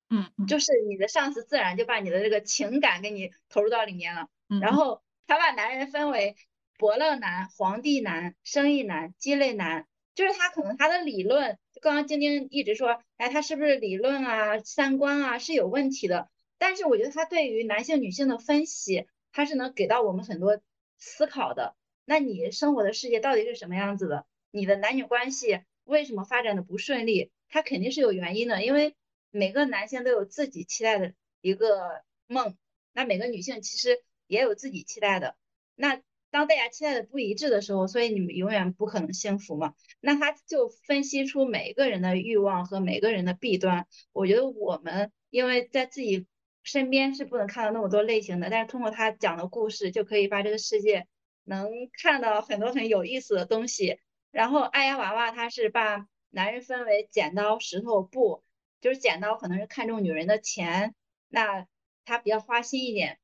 [0.09, 4.27] 嗯嗯，就是你的上司自然就把你的这个情感给你投入到里面了。
[4.49, 6.35] 嗯然后他把男人分为
[6.77, 16.29] 伯乐男、皇帝男、生意男、鸡肋男，就是他可能他的理论，刚刚晶晶一直说，哎，他是不是理论啊、三观啊是有问题的？
[16.57, 20.61] 但是我觉得他对于男性、女性的分析，他是能给到我们很多
[20.97, 21.75] 思考的。
[22.05, 24.25] 那你生活的世界到底是什么样子的？
[24.51, 27.31] 你的男女关系为什么发展的不顺利？
[27.49, 28.95] 它肯定是有原因的，因为
[29.29, 32.57] 每个男性都有自己期待的一个梦，
[32.93, 35.35] 那每个女性其实也有自己期待的。
[35.75, 36.01] 那
[36.31, 39.75] 当大家期待的不一致的时候，所以你们永远不可能幸福嘛。
[39.99, 43.85] 那他就分析出每个人的欲望和每个人的弊端。
[44.13, 46.25] 我觉得我们因为在自己
[46.63, 51.05] 身边是不能看到那么多类型的，但是通过他讲的故事，就可以把这个世界
[51.43, 51.69] 能
[52.01, 53.99] 看到很多很有意思的东西。
[54.31, 58.43] 然后爱呀娃娃他是把男人分为剪刀石头布，
[58.79, 60.95] 就是剪刀可能是看中女人的钱，
[61.27, 61.67] 那
[62.05, 63.19] 他比较花心一点。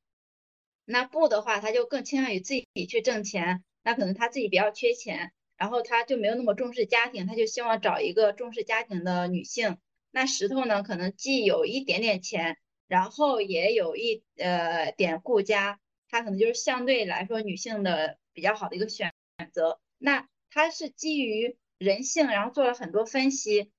[0.90, 3.62] 那布的话，他就更倾向于自己去挣钱。
[3.84, 9.78] 那可能他自己比较缺钱，然后他就没有那么重视家庭，他就希望找一个重视家庭的女性。
[10.12, 12.58] 那石头呢，可能既有一点点钱，
[12.88, 15.78] 然后也有一呃点顾家，
[16.10, 19.14] 他可能就是相对来说女性的比较好的一个选
[19.52, 19.82] 择。
[19.98, 23.72] 那他是基于人性，然后做了很多分析。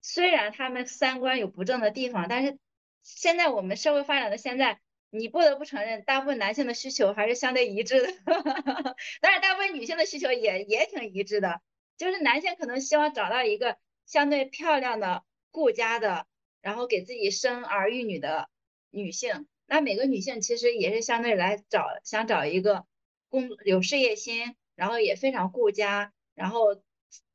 [0.00, 2.56] 虽然他们三观有不正的地方，但是
[3.02, 4.78] 现在我们社会发展的现在。
[5.14, 8.08] 你不得不承认，大部分男性的需求还是相对一致的，
[9.20, 11.60] 但是，大部分女性的需求也也挺一致的。
[11.98, 16.26] 就是男性可能希望找到一个相对漂亮的、顾家的，
[16.62, 18.48] 然后给自己生儿育女的
[18.90, 19.46] 女性。
[19.66, 22.86] 那每个女性其实也是相对来找，想找一个
[23.28, 26.82] 工有事业心，然后也非常顾家，然后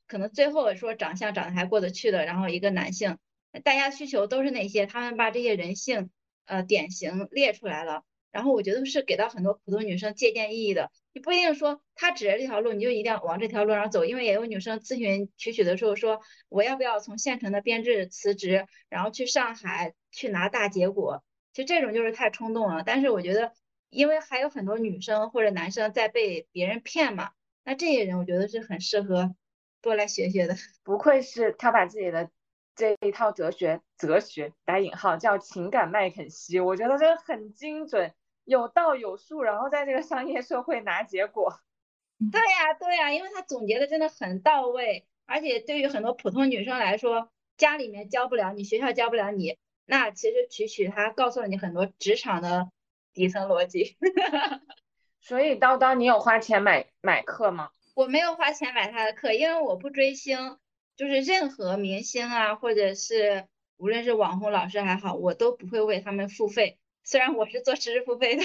[0.07, 3.19] 可能最后说长相长得还过得去的，然后一个男性，
[3.63, 6.09] 大家需求都是那些，他们把这些人性。
[6.47, 10.89] 呃，典型列出来了，然后我觉得是给到很多普通女生借鉴意义的。
[11.13, 21.23] 你不一定说他指着这条路，你就一定要往这条路上走，因为也有女生咨询曲曲的时候说，我要不要从县城的编制辞职，然后去上海去拿大结果？
[21.53, 22.83] 其实这种就是太冲动了。
[22.85, 23.51] 但是我觉得，
[23.89, 27.31] 因为还有很多女生或者男生在被别人骗嘛，
[27.65, 29.35] 那这些人我觉得是很适合
[29.81, 30.55] 多来学学的。
[30.83, 32.29] 不愧是他把自己的。
[32.77, 38.13] 这一套哲学，哲学打引号叫情感麦肯锡，我觉得这个很精准，
[38.45, 41.59] 有道有术，然后在这个商业社会拿结果。
[42.31, 49.57] 对呀，对呀，因为他总结的真的很到位，而且对于很多普通女生来说，家里面教不了你，学校教不了你，
[49.87, 52.69] 那其实曲曲他告诉了你很多职场的
[53.11, 53.97] 底层逻辑。
[55.19, 57.71] 所以叨叨，你有花钱买买课吗？
[57.95, 60.59] 我没有花钱买他的课，因为我不追星。
[60.97, 66.79] 就是任何明星啊，或者是无论是网红老师还好，我都不会为他们付费。
[67.03, 68.43] 虽然我是做知识付费的，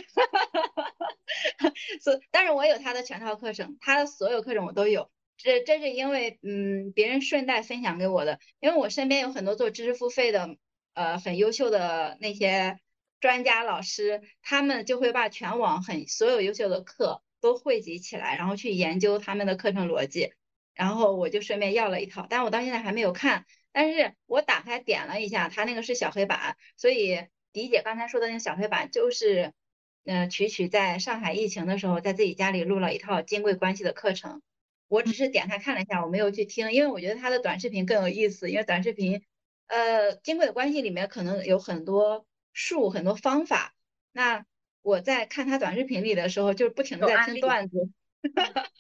[2.00, 5.11] 所但是我有他的全套课程，他的所有课程我都有。
[5.36, 10.57] 这这是因为嗯，别人顺带分享给我的，因为我身边有很多做知识付费的，
[10.94, 12.78] 呃，很优秀的那些
[13.18, 20.34] 专家老师，他们就会把全网很所有优秀的课都汇集起来，然后去研究他们的课程逻辑。
[20.74, 23.44] 然后我就顺便要了一套，但是我到现在还没有看。
[23.72, 29.52] 但是我打开点了一下，它那个是小黑板，所以迪姐刚才说的那个小黑板就是，
[30.04, 34.42] 嗯，曲曲在上海疫情的时候，在自己家里录了一套金贵关系的课程。
[34.88, 38.50] 我只是点开看了一下，我没有去听，因为我觉得他的短视频更有意思。
[38.50, 39.22] 因为短视频，
[39.68, 43.74] 呃，金贵的关系里面可能有很多术，很多方法。
[44.12, 44.44] 那
[44.82, 47.88] 我在看他短视频里的时候，就是不停的在听段子。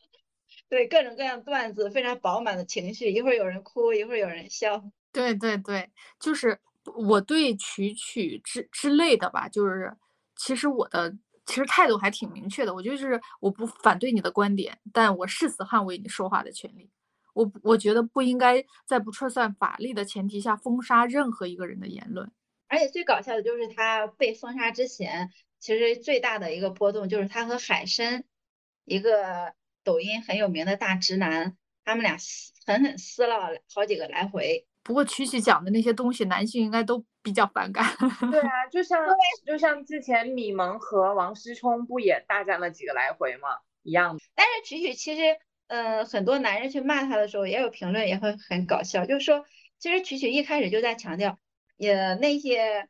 [0.72, 4.82] 对各种各样段子，非常饱满的情绪，一会儿有人哭，一会儿有人笑。
[5.12, 6.58] 对对对，就是
[6.96, 9.94] 我对曲曲之之类的吧，就是
[10.34, 11.14] 其实我的
[11.44, 16.88] 其实态度还挺明确的，我就是我不反对你的观点，但我誓死捍卫你说话的权利。
[17.34, 22.32] 我我觉得不应该在不撤算法律的前提下封杀任何一个人的言论。
[22.68, 28.24] 而且最搞笑的就是他被封杀之前，其实最大的一个波动就是他和海参
[28.86, 29.52] 一个。
[29.84, 32.16] 抖音很有名的大直男，他们俩
[32.66, 34.66] 狠狠撕了好几个来回。
[34.84, 37.84] 不过曲曲讲的那些东西，男性应该都比较反感。
[38.32, 38.98] 对啊，就像
[39.46, 43.48] 就像之前米萌和王思聪不也大战了几个来回吗？
[43.82, 44.22] 一样的。
[44.34, 45.36] 但是曲曲其实，
[45.68, 49.44] 呃，很多男人去骂他的时候，也有评论也会很搞笑，就是说，
[49.78, 51.38] 其实曲曲一开始就在强调，
[51.76, 52.88] 也那些，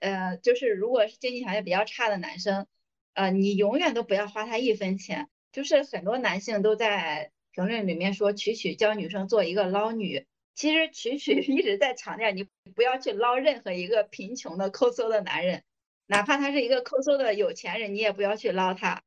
[0.00, 2.66] 呃，就是如果是经济条件比较差的男生，
[3.14, 5.28] 呃，你永远都不要花他一分钱。
[5.52, 12.46] 就是很多男性都在评论里面说曲曲教女生做一个捞女，其实曲曲 一直在强调你
[12.76, 15.64] 不要去捞任何一个贫穷的抠搜的男人，
[16.06, 19.02] 哪怕他是一个抠搜的有钱人，你也不要去捞他。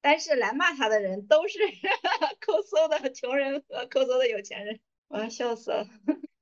[0.00, 1.58] 但是来骂他的人都是
[2.38, 5.88] 抠搜的穷人和抠搜的有钱人，我要笑死了。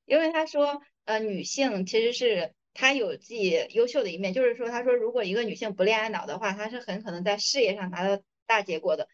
[0.05, 8.23] 因为他说，呃，女性其实是她有自己优秀的一面，就是说，他说如果一个女性不恋爱脑的话，她是很可能在事业上拿到。
[8.47, 9.09] 大结果的，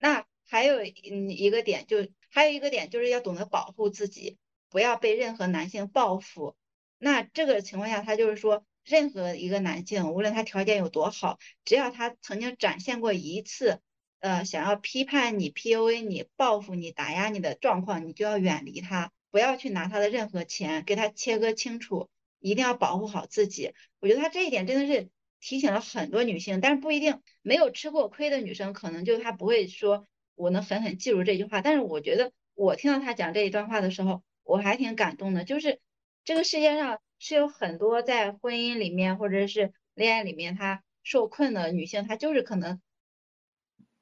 [0.00, 4.38] 那还有嗯一个点，就还有一个点就是要懂得保护自己，
[4.68, 6.56] 不要被任何男性报复。
[6.98, 13.80] 那这个情况下，他就是说，任何一个男性，无论他条件有多好，只要他曾经展现过一次
[14.20, 23.72] 呃想要批判你、PUA 你、报复你、打压你的状况，你就要远离他，不要去拿他的任何钱，给他切割清楚，一定要保护好自己。
[24.00, 25.08] 我觉得他这一点真的是
[25.40, 31.60] 提醒了很多女性，但是不一定没有吃过亏的女生，可能就她不会说我能狠狠记住这句话。
[31.60, 35.80] 但是我觉得我听到他讲这一段话的时候，我还挺感动的，就是
[36.24, 42.80] 这个世界上是有很多在婚姻里面或者是恋爱里面她受困的女性，她就是可能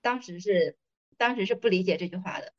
[0.01, 0.76] 当时是
[1.16, 2.53] 当时是不理解这句话的。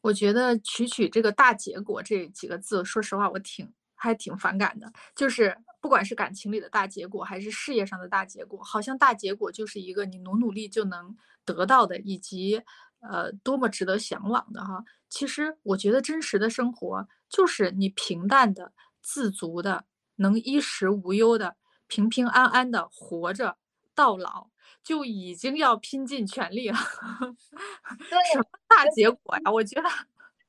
[0.00, 3.72] 我觉得“取取”这个大结果这几个字，说实话我挺
[4.04, 4.92] 还挺反感的。
[5.14, 12.62] 就是不管是感情里的大结果，还是事业上的大结果，好像大结果就是一个你努努力就能得到的，以及
[13.00, 14.84] 呃多么值得向往的哈。
[15.08, 19.84] 其实我觉得真实的生活就是你平淡的、自足的，
[20.16, 23.56] 能衣食无忧的、平平安安的活着
[23.94, 24.50] 到老。
[24.82, 26.76] 就已经要拼尽全力了，
[28.32, 29.50] 什么大结果呀？
[29.50, 29.88] 我觉得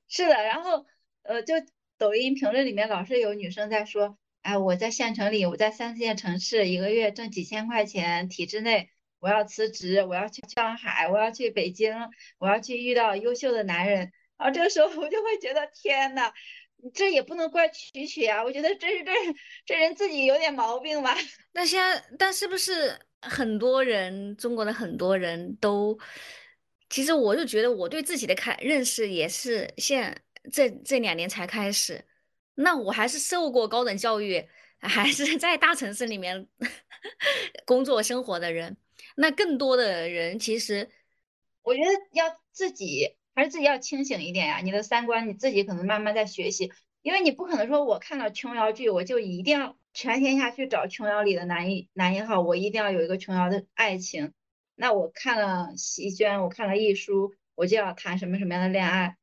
[0.09, 0.33] 是的。
[0.33, 0.85] 然后，
[1.23, 1.53] 呃，就
[1.97, 8.89] 抖音评论里面老是有女生在说，哎，我在县城里，我在三四线城市，一个月挣几千块钱，体制内，
[9.19, 11.93] 我要辞职，我要去上海，我要去北京，
[12.37, 14.11] 我要去遇到优秀的男人。
[14.37, 16.31] 然后这个时候我就会觉得，天呐，
[16.93, 19.11] 这也不能怪曲曲啊，我觉得这是这
[19.65, 21.15] 这人自己有点毛病吧。
[21.53, 22.99] 那现在，但是不是？
[23.27, 25.97] 很多人，中国的很多人都，
[26.91, 30.15] 其实我就觉得我对自己的看认识也是现
[30.51, 32.05] 这这两年才开始。
[32.55, 34.47] 那我还是受过高等教育，
[34.79, 36.47] 还是在大城市里面
[37.65, 38.77] 工作生活的人。
[39.15, 40.89] 那更多的人其实，
[41.61, 44.59] 我觉得要自己还是自己要清醒一点呀。
[44.63, 46.71] 你的三观你自己可能慢慢在学习，
[47.01, 49.77] 因为你不可能说我看了琼瑶剧我就一定要。
[49.97, 54.33] 全天下去找琼瑶里的男一男一号，我一定要有一个琼瑶的爱情。
[54.75, 59.15] 那我看了席绢，我看了一书，我就要谈什么什么样的恋爱？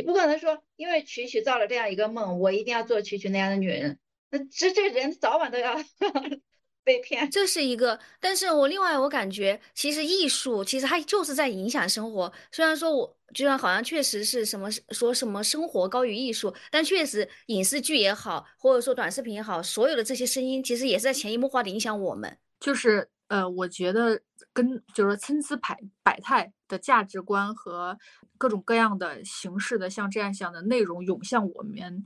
[0.00, 3.98] 你不可能说，因为曲曲造了这样一个梦，我一定要做曲曲那样的女人。
[4.30, 5.76] 那这这人早晚都要。
[6.82, 12.32] 被骗，这是一个，但是我另外我感觉，其实艺术其实它就是在影响生活。
[12.50, 22.38] 虽然说我就像好像确实是什么说什么生活高于艺术，但确实影视剧也好，或者说短视频也好，所有的这些声音其实也是在潜移默化的影响我们。
[22.58, 24.18] 就是呃，我觉得
[24.52, 27.98] 跟就是参差百百态的价值观和
[28.38, 32.04] 各种各样的形式的像这样想的内容涌向我们。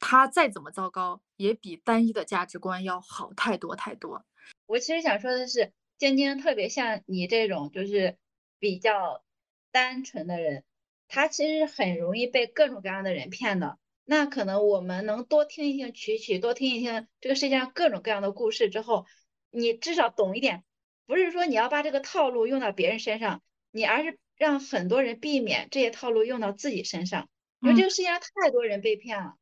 [0.00, 4.24] 他再怎么糟糕，也比单一的价值观要好太多太多。
[4.66, 8.16] 我其实想说的是，晶晶特别像你这种就是
[8.58, 9.22] 比较
[9.70, 10.64] 单纯的人，
[11.06, 13.78] 他其实很容易被各种各样的人骗的。
[14.04, 19.06] 那可能我们能多听一听曲曲，多听一听这个世界上各种各样的故事之后，
[19.50, 20.64] 你至少懂一点。
[21.06, 27.28] 不是说你要把这个套路用到别人身上，你而是让很多人避免这些套路用到自己身上。
[27.60, 29.34] 因为这个世界上太多人被骗了。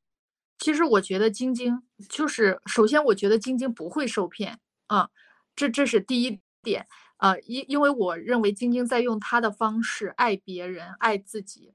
[0.59, 4.59] 其实我觉得晶晶就是，首先我觉得晶晶不会受骗
[4.89, 5.09] 啊，
[5.57, 6.87] 这这是第一点
[7.17, 11.73] 啊，因因为我认为晶晶在用她的方式爱别人、爱自己、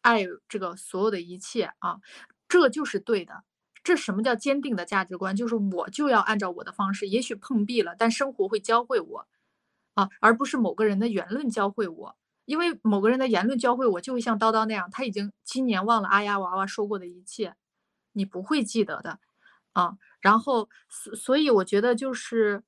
[0.00, 1.98] 爱这个所有的一切啊，
[2.48, 3.44] 这就是对的。
[3.82, 5.34] 这什么叫坚定的价值观？
[5.34, 9.26] 就是我就要按照我的方式，也许碰壁了，但生活会教会我
[9.94, 12.16] 啊，而不是某个人的言论教会我。
[12.44, 17.54] 因为某个人的言论教会我，就会像叨叨那样，他已经今年忘了阿丫娃娃说过的一切。
[18.14, 19.20] 你不会记得的，
[19.72, 22.62] 啊，然后所所以我觉得就是，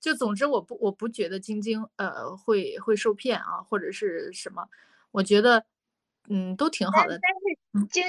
[0.00, 4.68] 就总之我不我不觉得晶晶呃会会受骗啊或者是什么，
[5.12, 5.64] 我觉得
[6.28, 7.20] 嗯都挺好的。
[7.20, 7.30] 但
[7.82, 8.02] 是晶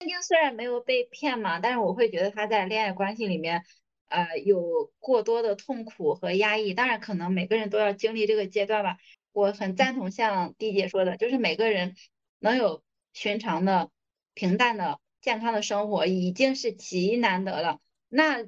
[0.00, 3.62] 晶晶虽然没有被骗嘛，但是我会觉得他在恋爱关系里面
[4.08, 6.72] 呃有过多的痛苦和压抑。
[6.74, 8.96] 当然可能每个人都要经历这个阶段吧。
[9.32, 11.94] 我很赞同像迪姐说的，就是每个人
[12.38, 12.82] 能有
[13.12, 13.90] 寻常的
[14.34, 14.98] 平淡的。
[15.20, 17.78] 健康的生活已经是极难得了。
[18.08, 18.38] 那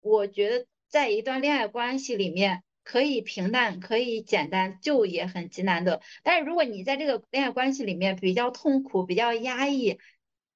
[0.00, 6.00] 我觉得，在一段恋爱关系里面，可以平淡，可以简单，就也很极难得。
[6.22, 9.98] 但是如果你在这个恋爱关系里面比较痛苦、比较压抑，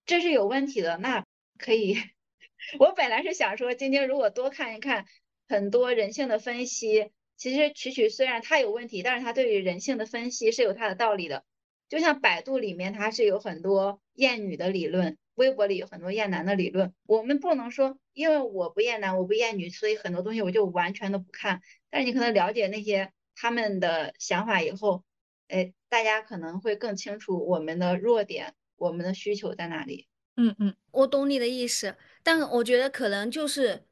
[0.06, 0.96] 这是有问题的。
[0.98, 1.24] 那
[1.58, 1.96] 可以，
[2.78, 5.06] 我本来是想说，晶晶如果多看一看
[5.48, 11.44] 很多人性的分析，其实曲曲虽然他有问题，但是他对于人性的分析是有他的道理的。
[11.88, 15.18] 就像百度里面，它是有很多厌女的理论。
[15.34, 21.60] 微博里有很多厌男的理论，我们不能说因为我不厌男，我不厌女，所以很多东西我就完全的不看。
[21.90, 25.02] 但是你可能了解那些他们的想法以后，
[25.48, 30.08] 哎，大家可能会更清楚我们的弱点，我们的需求在哪里。
[30.36, 33.86] 嗯嗯，我懂你的意思，但我觉得可能就是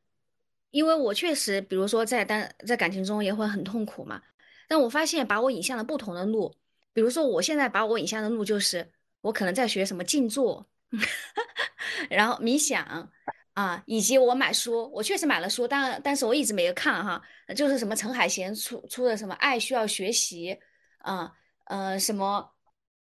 [0.71, 4.23] 因为我确实，比如说在单在感情中也会很痛苦嘛。
[4.69, 6.55] 但我发现把我引向了不同的路，
[6.93, 10.67] 比如说我现在把我引向的路就是我可能在学什么静坐，
[12.09, 13.13] 然后冥想
[13.53, 17.23] 啊，以及我买书，我确实买了书，但但是我一直没有看哈，
[17.55, 20.59] 就是什么陈海贤出出的什么爱需要学习
[20.99, 21.33] 啊，
[21.67, 22.51] 呃什么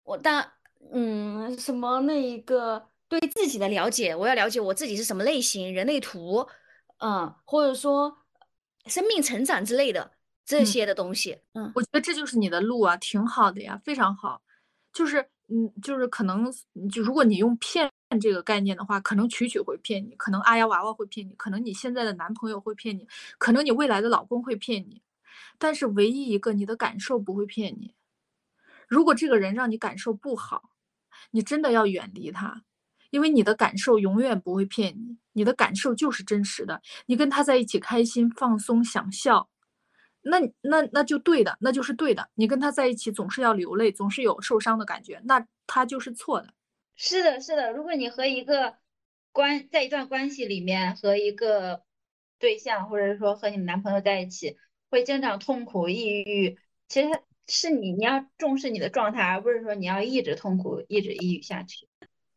[0.04, 0.52] 我但
[0.92, 6.46] 嗯什么那一个对自己的了解，我要了解我自己是什么类型，人类图，
[6.98, 8.18] 嗯，或者说
[8.86, 10.12] 生命成长之类的。
[10.48, 14.40] 这些的东西，嗯，我觉得这就是你的路啊，挺好的呀，非常好。
[14.94, 16.50] 就是，嗯，就是可能，
[16.90, 23.06] 就如果你用骗这个概念的话，可能曲曲会骗你，可能阿呀娃娃会骗你，可能你现在的男朋友会骗你，
[23.36, 25.02] 可能你未来的老公会骗你，
[25.58, 27.94] 但是唯一一个你的感受不会骗你。
[28.88, 30.67] 如果这个人让你感受不好，
[31.30, 32.62] 你真的要远离他，
[33.10, 36.80] 因为你的感受永远不会骗你，你的感受就是真实的。
[37.06, 39.48] 你跟他在一起开心、放松、想笑。
[40.20, 42.28] 那那那就对的，那就是对的。
[42.34, 46.52] 你跟他在一起总是要流泪，总是有受伤的感觉，那他就是错的。
[46.96, 47.72] 是的，是的。
[47.72, 48.74] 如果你和一个
[49.32, 51.82] 关在一段关系里面，和一个
[52.38, 54.58] 对象，或者说和你们男朋友在一起，
[54.90, 56.58] 会经常痛苦、抑郁，
[56.88, 57.08] 其实
[57.48, 61.88] 是你你要重视你的状态，而不是说你要一直痛苦、一直抑郁下去。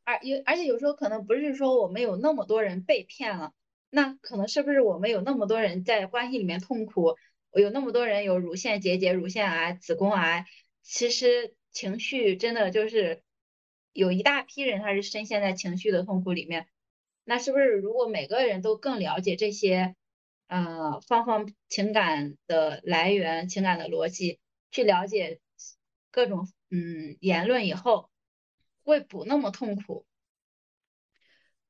[0.03, 3.53] 而有而且有时候可能不是说我们有那么多人被骗了，
[3.89, 7.15] 那可能是不是我们有那么多人在关系里面痛苦？
[7.53, 10.45] 有那么多人有乳腺结节、乳腺癌、子宫癌，
[10.81, 13.23] 其实情绪真的就是
[13.91, 16.67] 有一大批人他是深陷在情绪的痛苦里面。
[17.25, 19.95] 那是不是如果每个人都更了解这些，
[20.47, 24.39] 呃，方方情感的来源、情感的逻辑，
[24.71, 25.39] 去了解
[26.09, 28.09] 各种嗯言论以后，
[28.83, 30.05] 会不那么痛苦？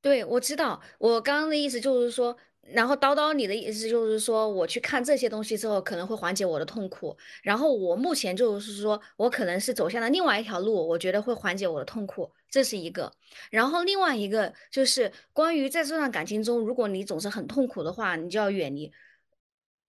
[0.01, 2.37] 对，我知道，我刚刚的意思就是说。
[2.63, 7.17] 然后叨叨，你的意思就是说，我去看这些东西之后，可能会缓解我的痛苦。
[7.41, 13.11] 然后我目前就是说，我可能是走向了另外一条路，我觉得会缓解我的痛苦，这是一个。
[13.49, 18.91] 然后另外一个就是关于在这段感情中，如果你总是很痛苦的话，你就要远离。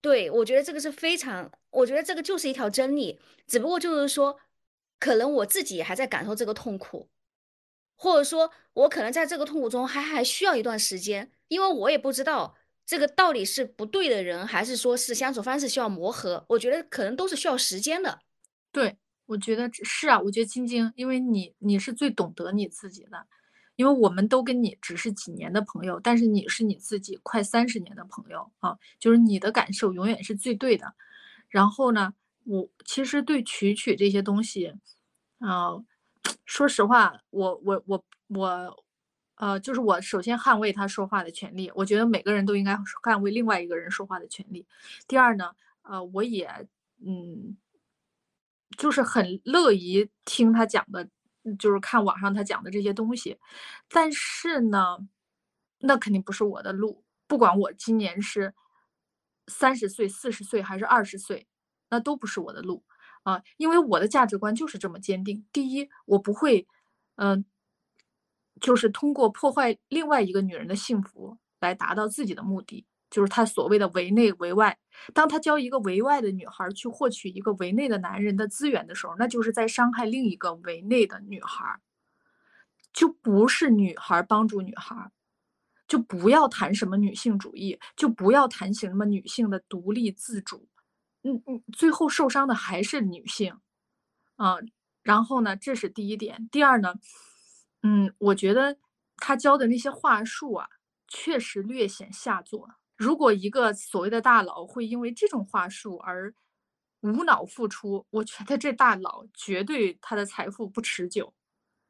[0.02, 3.20] 对，我觉得这个是非常，我觉得这个就是一条真理。
[3.46, 4.38] 只不过就是说，
[4.98, 7.08] 可能我自己还在感受这个痛苦，
[7.96, 12.56] 或者说，我可能在这个痛苦中还还需要一段时间，因为我也不知道。
[12.84, 16.44] 这个到底是不对的人，还是说是相处方式需要磨合？
[16.48, 18.18] 我觉得可能都是需要时间的。
[18.72, 20.20] 对，我觉得是啊。
[20.20, 23.24] 我觉得晶晶，因为你你是最懂得你自己的，
[23.82, 30.94] 因为我们都跟你只是几年的朋友，但是你是你自己快三十年的朋友啊，就是你的感受永远是最对的。
[31.48, 32.14] 然后呢，
[32.44, 34.72] 我其实对曲曲这些东西，
[35.40, 35.82] 啊，
[36.44, 38.84] 说实话，我我我我。
[39.36, 44.64] 呃，就是我首先捍卫他说话的权利，我觉得每个人都应该捍卫另外一个人说话的权利。
[45.08, 45.50] 第二呢，
[45.82, 46.48] 呃，我也
[47.04, 47.56] 嗯，
[48.76, 51.08] 就是很乐意听他讲的，
[51.58, 53.38] 就是看网上他讲的这些东西。
[53.88, 54.98] 但是呢，
[55.78, 57.04] 那肯定不是我的路。
[57.26, 58.54] 不管我今年是
[59.46, 61.46] 三十岁、四十岁还是二十岁，
[61.90, 62.84] 那都不是我的路
[63.22, 65.46] 啊，因为我的价值观就是这么坚定。
[65.52, 66.66] 第一，我不会，
[67.16, 67.44] 嗯。
[68.60, 74.76] 就是通过破坏另外一个女人的幸福来达到自己的目的，就是他所谓的围内围外。
[75.14, 81.80] 当他教一个围外的女孩去获取一个围内的男人的资源的时候，那就是在伤害另一个围内的女孩。
[82.92, 85.10] 就不是女孩帮助女孩，
[85.88, 90.68] 就不要谈什么女性主义，就不要谈什么女性的独立自主。
[91.22, 93.56] 嗯嗯，最后受伤的还是女性。
[94.36, 94.56] 啊，
[95.02, 96.48] 然后呢，这是第一点。
[96.50, 96.94] 第二呢？
[97.82, 98.76] 嗯，我觉得
[99.16, 100.68] 他教的那些话术啊，
[101.08, 102.68] 确实略显下作。
[103.02, 106.32] 如果一个所谓的大佬会因为这种话术而
[107.00, 111.34] 无脑付出，我觉得这大佬绝对他的财富不持久，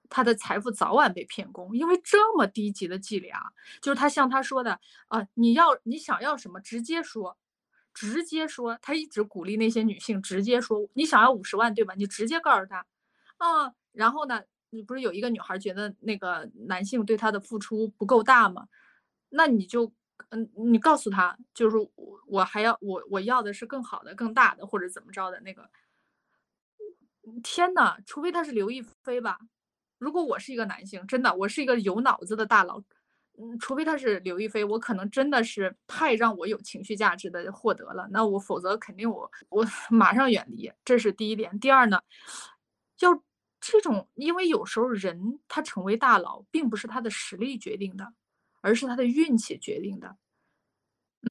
[0.08, 1.76] 他的财富早晚被骗光。
[1.76, 3.52] 因为这么低级的伎俩，
[3.82, 7.36] 就是他像他说的啊，你要你想要什么，直接说，
[7.92, 8.78] 直接说。
[8.80, 11.92] 他一直鼓励那些女性直接说，你想要五十万对吧？
[11.94, 12.86] 你直接告诉他，
[13.36, 14.42] 啊，然后呢？
[14.74, 18.68] 你不是有一个女孩觉得那个男性对她的付出不够大吗？
[19.28, 19.92] 那你就，
[20.30, 21.90] 嗯，你告诉他，就是我
[22.26, 25.68] 我还要我我要的是更好的、更大的，或者怎么着的那个。
[27.42, 29.38] 天呐，除非他是刘亦菲吧？
[29.98, 32.82] 如果我是一个男性，真的，我是一个有脑子的大佬，
[33.38, 40.72] 嗯，除非他是刘亦菲，我可能真的是太让我有情绪价值的获得了，那我否则肯定我我马上远离。
[40.84, 41.58] 这是第一点。
[41.60, 42.00] 第二呢，
[43.00, 43.22] 要。
[43.64, 48.12] 这种，因为有时候人他成为大佬，并不是他的实力决定的，
[48.62, 50.16] 而是他的运气决定的。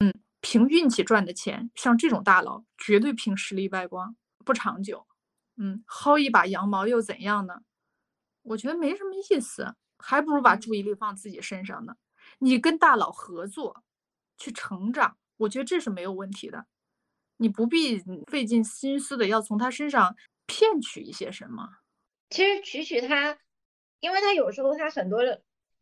[0.00, 4.16] 嗯，凭运气赚的钱，像这种大佬，绝对凭实力败光。
[4.44, 5.08] 不长久。
[5.56, 7.62] 嗯，薅一把羊毛又怎样呢？
[8.42, 11.96] 我觉得没什么意思，还不如把注意力放自己身上呢。
[12.38, 13.84] 你跟大佬合作，
[14.38, 16.66] 去成长，我觉得这是没有问题的。
[17.36, 20.16] 你不必费尽心思的要从他身上
[20.46, 21.68] 骗取一些什么。
[22.30, 23.38] 其实曲曲他，
[24.00, 25.20] 因为他有时候他很多，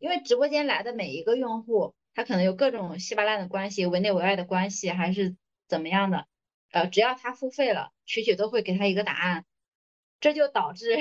[0.01, 5.37] 因为直播间来的每一个用户，他可能有各种稀巴烂的关系，围内围外的关系，还是
[5.69, 6.27] 怎么样的，
[6.73, 9.45] 呃，只要他付费了，曲曲都会给他一个答案。
[10.21, 10.99] 这就导致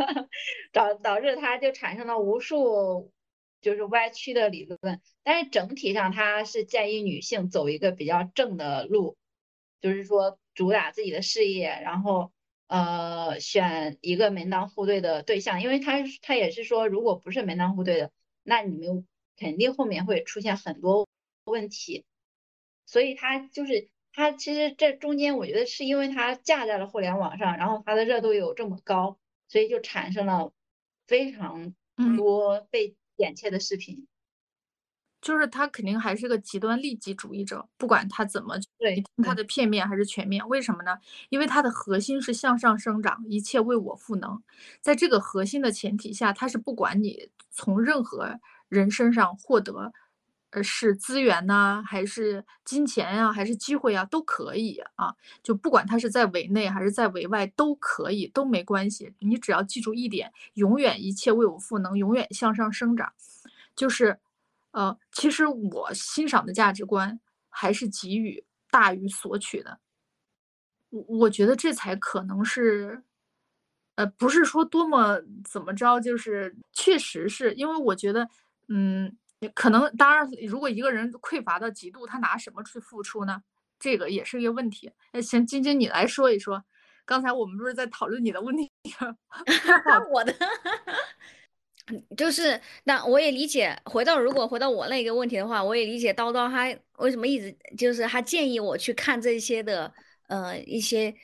[0.72, 3.12] 导导致他就产生了无数
[3.60, 9.18] 就是歪曲的理论，但是整体上他是建议女性走一个比较正的路，
[9.80, 12.32] 就是说主打自己的事业，然后
[12.66, 18.10] 呃选一个门当户对的对象，因为他他也是说，如果不是门当户对的，
[18.46, 21.06] 那你们肯定后面会出现很多
[21.44, 22.06] 问题，
[22.86, 23.90] 所以他就是。
[24.18, 30.54] 它其实这中间，我觉得是因为它架在了互联网上，然后它的热度有这么高，所以就产生了
[31.06, 31.74] 非常
[32.16, 34.08] 多被剪切的视频。
[35.26, 40.96] 就是他肯定还是个极端利己主义者，不管他怎么对他的片面还是全面，为什么呢？
[41.30, 44.40] 因为他的核心是向上生长，一切为我赋能。
[44.80, 49.92] 在这个核心的前提下，他是不管你从任何人身上获得。
[50.50, 55.12] 呃是资源呐，还是金钱呀，还是机会啊，都可以啊。
[55.42, 59.12] 就不管他是在围内还是在围外，都可以，都没关系。
[59.18, 63.12] 你只要记住一点，永远一切为我赋能，永远向上生长。
[63.74, 64.18] 就是，
[64.76, 67.18] 呃，其实我欣赏的价值观
[67.48, 69.80] 还是给予大于索取的。
[70.90, 73.02] 我我觉得这才可能是，
[73.94, 75.18] 呃，不是说多么
[75.50, 78.28] 怎么着，就是确实是因为我觉得，
[78.68, 79.16] 嗯。
[79.54, 83.42] 可能，当然，如果一个人匮乏到极度，他拿什么去付出呢？
[83.78, 84.90] 这个也是一个问题。
[85.12, 86.64] 哎，行，晶晶，你来说一说。
[87.04, 89.14] 刚才我们不是在讨论你的问题吗？
[90.10, 90.34] 我的，
[92.16, 93.76] 就是，那我也理解。
[93.84, 99.92] 回到如果回到我那个问题的话，我也理解叨叨他为什么一直就是他建议我去看这些的，
[100.28, 101.14] 呃，一些，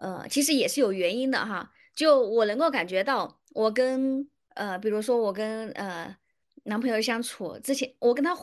[0.00, 1.70] 呃，其实也是有原因的哈。
[1.94, 6.16] 就我能够感觉到，我跟呃，比如说我跟呃。
[6.66, 8.34] 男朋友相处之前，我跟他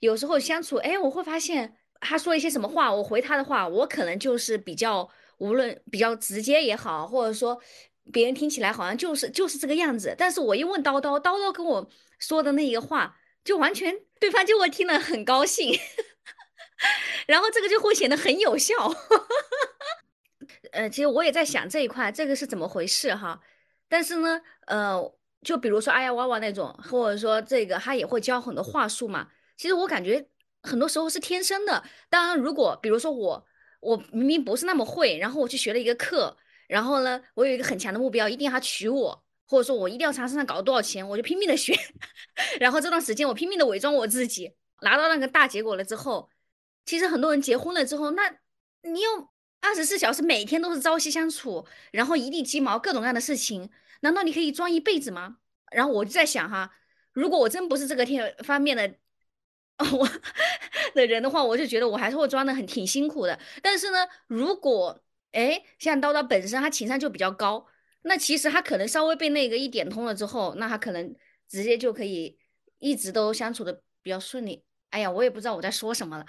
[0.00, 7.56] 有时候相处，哎，我会发现他说一些什么话，我回他的话，我可能就是比较无论比较直接也好，或者说
[8.12, 10.14] 别人听起来好像就是就是这个样子。
[10.16, 11.88] 但是我一问叨叨，叨叨跟我
[12.18, 15.78] 说的那一个话，就完全对方就会听了很高兴，
[17.26, 18.74] 然后这个就会显得很有效。
[20.72, 23.40] 呃，其实我也在想这一块，这个是怎么回事哈？
[23.88, 25.14] 但是呢，呃。
[25.40, 29.28] 就比如说哎呀娃娃那种，或者说这个他也会教很多话术嘛。
[29.56, 30.26] 其实我感觉
[30.64, 31.84] 很多时候是天生的。
[32.10, 33.46] 当然，如果比如说我
[33.78, 36.36] 我明明不是那么会，然后我去学了一个课，
[36.68, 41.76] 然后呢，我有一个很强的目标，一定要他娶我，或者说我一定要从他身上搞多少钱，我就拼命的学。
[42.60, 46.30] 然后这段时间我拼命的伪装我自己，拿到那个大结果了之后，
[46.84, 48.36] 其实很多人结婚了之后，那
[48.82, 49.28] 你又
[49.60, 53.70] 二十四小时每天都是朝夕相处，然后一地鸡毛，各种各样的事情。
[54.00, 55.38] 难道你可以装一辈子吗？
[55.72, 56.70] 然后我就在想哈，
[57.12, 58.94] 如果我真不是这个天方面的
[59.92, 60.08] 我
[60.94, 63.38] 的人的话，我就觉得我还是会装的很挺辛苦的。
[63.62, 65.02] 但是呢，如果
[65.32, 67.66] 哎，像叨叨本身他情商就比较高，
[68.02, 71.14] 那其实他可能稍微被那个一点通了之后，那他可能
[71.48, 72.38] 直接就可以
[72.78, 74.64] 一直都相处的比较顺利。
[74.90, 76.26] 哎呀，我也不知道我在说什么了，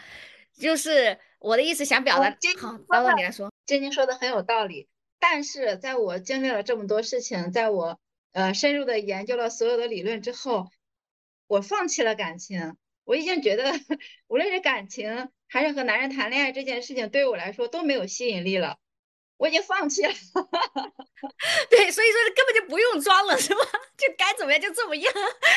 [0.54, 2.30] 就是我的意思想表达。
[2.60, 4.88] 好，叨叨你来说，晶晶说的很有道理。
[5.18, 8.00] 但是在我经历了这么多事情，在我
[8.34, 10.70] 呃深入的研究了所有的理论之后，
[11.48, 12.76] 我放弃了感情。
[13.06, 13.64] 我已经觉得，
[14.28, 18.78] 无论是感情还是和男人谈恋爱这件事情，对我来说都没有吸引力了。
[19.40, 20.14] 我已经放弃了。
[21.72, 23.62] 对，所以说根本就不用装了，是吧？
[23.98, 25.14] 就该怎么样就怎么样，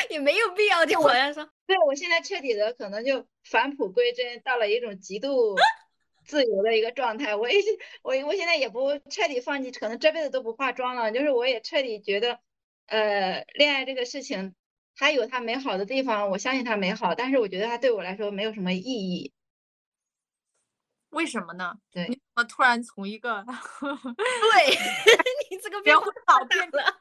[0.09, 1.47] 也没有必要就好像说。
[1.67, 5.55] 对，我现在彻底的可能就返璞归真，到了一种极度。
[6.25, 7.59] 自由的一个状态，我也
[8.01, 11.11] 我我现在也不彻底放弃，可能这辈子都不化妆了。
[11.11, 12.39] 就是我也彻底觉得，
[12.85, 14.55] 呃，恋爱这个事情，
[14.95, 19.33] 它有它美好的地方，我相信它美好，但是我觉得它对我来说没有什么意义。
[21.09, 21.73] 为什么呢？
[21.91, 23.45] 对，你怎么突然从一个
[23.79, 24.75] 对
[25.51, 26.97] 你这个变化好变了，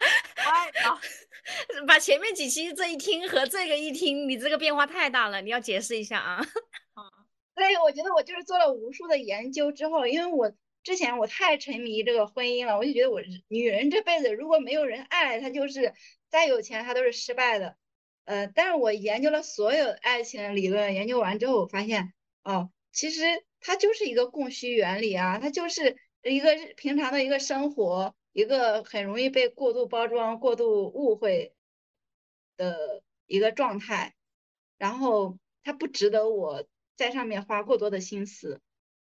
[1.86, 6.44] 把前面几期这一听和这个一听，你这个变化太大了，你要解释一下啊。
[7.54, 10.52] 对，我觉得我就是做了无数的研究之后，因为我
[10.82, 15.94] 之前我太沉迷这个婚姻了，我就觉得我女人这辈子如果没有人爱，她就是
[16.28, 17.76] 再有钱她都是失败的。
[18.24, 22.12] 呃，但是我研究了所有爱情理论，研究完之后我发现，
[22.42, 23.24] 哦，其实
[23.62, 31.54] 它就是一个供需原理啊，它就是一个平常的一个生活，一个很容易被过度包装、过度误会
[32.58, 34.14] 的一个状态，
[34.78, 38.60] 然后它不值得我在上面花过多的心思。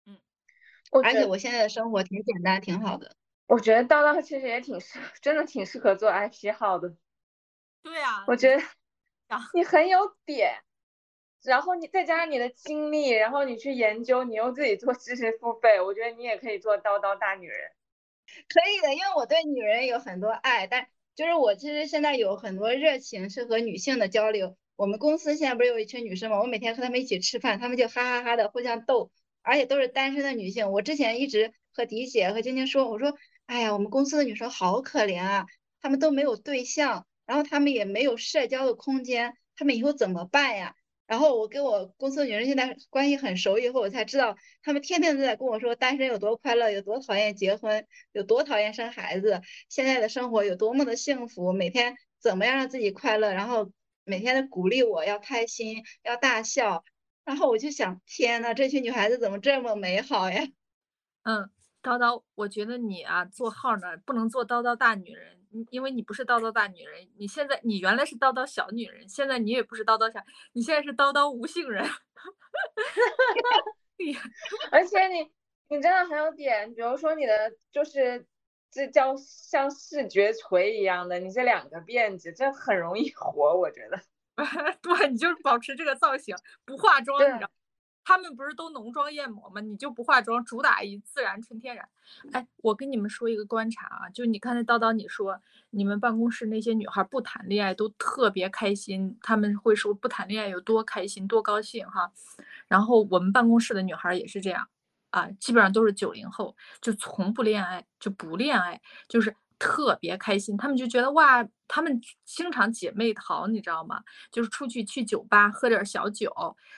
[0.06, 0.18] 嗯，
[1.04, 3.16] 而且我现在的生活挺简单，挺好的。
[3.48, 6.96] 我觉得叨叨其实也挺适，真的挺适合做 IP 号的。
[7.84, 8.62] 对啊，我觉得
[9.54, 10.64] 你很有点。
[11.44, 17.72] 然后你再加上你的经历，然后你去研究，你又自己做知识付费，我觉得你也可以做叨叨大女人。
[18.50, 24.58] 可以的，因为我对女人有很多爱，但就是我其实现在有很多热情是和女性的交流。
[24.76, 26.40] 我们公司现在不是有一群女生吗？
[26.40, 29.12] 我每天和她们一起吃饭，她们就哈哈哈的互相逗，
[29.42, 30.72] 而且都是单身的女性。
[30.72, 35.46] 我之前一直和迪姐和晶晶说，我说，哎呀，我们公司的女生好可怜啊，
[35.82, 40.76] 她们都没有对象，然后她们也没有社交的空间，她们以后怎么办呀？
[41.08, 53.72] 然后我跟我公司的女人现在关系很熟以后，我才知道她们天天都在跟我说单身有多快乐，有多讨厌结婚，有多讨厌生孩子，现在的生活有多么的幸福，每天怎么样让自己快乐，然后
[54.04, 56.84] 每天的鼓励我要开心，要大笑。
[57.24, 60.44] 然后我就想，天呐，这群女孩子怎么这么美好呀？
[61.24, 61.50] 嗯，
[61.82, 65.37] 叨叨，我觉得你啊做号呢不能做叨叨大女人。
[65.70, 70.20] 因为你不是叨叨大女人，你现在你原来是叨叨小女人，现在你也不是叨叨小，
[70.54, 71.86] 你现在是叨叨无性人。
[74.72, 75.32] 而且你
[75.70, 78.26] 你真的很有点，比如说你的就是
[78.70, 84.00] 这叫像视觉锤一样的，你这两个辫子，这很容易火，我觉得。
[84.82, 87.50] 对，你就是保持这个造型，不化妆，你知道。
[88.08, 89.60] 他们不是都浓妆艳抹吗？
[89.60, 91.90] 你就不化妆，主打一自然纯天然。
[92.32, 95.42] 哎，我跟你们说一个观察啊，就你刚才叨叨你说，
[95.72, 102.14] 你们办公室那些女孩不谈恋爱都特别开心，他们会说不谈恋爱有多开心多高兴哈。
[102.70, 104.70] 然后我们办公室的女孩也是这样
[105.10, 108.80] 啊，基本上都是九零后，就从不恋爱，就不恋爱，
[109.10, 110.56] 就是特别开心。
[110.58, 114.04] 他们就觉得哇，他们经常姐妹淘，你知道吗？
[114.32, 116.32] 就是出去去酒吧喝点小酒，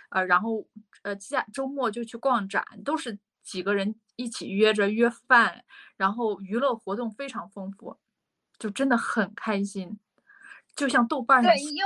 [0.09, 0.65] 呃，然后。
[1.01, 5.63] 呃，假周末就去逛展，都是几个人一起约着约饭，
[5.95, 7.97] 然后娱乐活动非常丰富，
[8.57, 9.97] 就真的很开心，
[10.75, 11.85] 就像豆瓣上对，又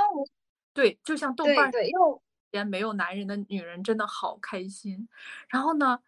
[0.72, 2.20] 对，就像豆瓣对又
[2.50, 5.08] 连没有男人的女人真的好开心。
[5.48, 6.00] 然后呢，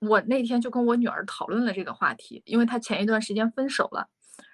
[0.00, 4.08] 我那天就跟我女儿讨论了这个话题，因为她前一段时间分手了，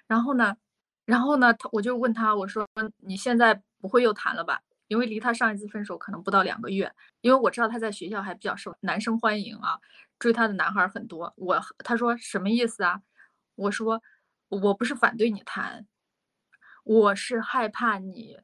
[0.06, 0.56] 然后呢，
[1.04, 2.66] 然后呢，我就问她，我说
[2.98, 4.60] 你现在不会又谈了吧？
[4.88, 9.78] 因为离她上一次分手可能不到两个月，因为我知道她在学校还比较受男生欢迎啊，
[10.18, 11.32] 追她的男孩很多。
[11.36, 13.02] 我她说什么意思啊？
[13.56, 14.02] 我说
[14.48, 15.86] 我不是反对你谈，
[16.84, 18.38] 我是害怕你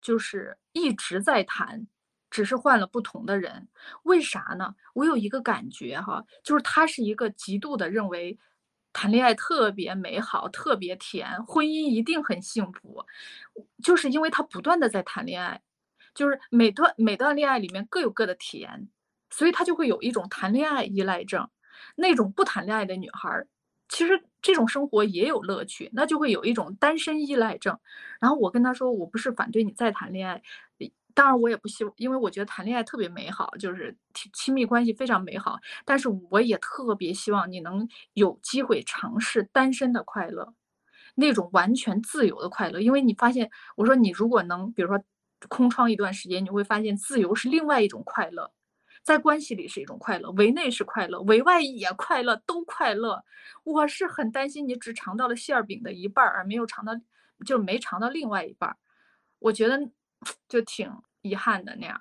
[0.00, 1.86] 就是一直在谈，
[2.32, 3.68] 只是换了不同的人。
[4.02, 4.74] 为啥呢？
[4.94, 8.36] 我有一个感觉哈，就是他是一个极度的认为。
[8.94, 13.02] 谈恋爱特别美好，特别甜，婚姻一定很幸福，
[13.82, 15.62] 就是因为他不断的在谈恋爱，
[16.14, 18.90] 就是每段每段恋爱里面各有各的甜，
[19.30, 21.48] 所以他就会有一种谈恋爱依赖症。
[21.96, 23.42] 那种不谈恋爱的女孩，
[23.88, 27.78] 其实这种生活也有乐趣，那就会有一种单身依赖症。
[28.20, 30.42] 然后我跟他说，我不是反对你再谈恋爱。
[31.14, 33.96] 当然，我也不希望，因为我觉得谈恋爱特别美好，就是
[34.32, 35.58] 亲密关系非常美好。
[35.84, 40.54] 但是，我也特别希望你能有机会尝试单身的快乐，
[41.14, 42.80] 那种完全自由的快乐。
[42.80, 45.02] 因为你发现，我说你如果能，比如说
[45.48, 48.50] 空窗一段时间，你会发现自由是另外一种快乐，
[49.02, 53.22] 在关系里是一种快乐，围内是快乐，围外也快乐，都快乐。
[53.64, 56.92] 我是很担心你只尝到了馅儿饼的一半儿，而没有尝到，
[57.46, 58.76] 就是没尝到另外一半儿。
[59.40, 59.90] 我觉得。
[60.48, 62.00] 就挺遗憾的那样，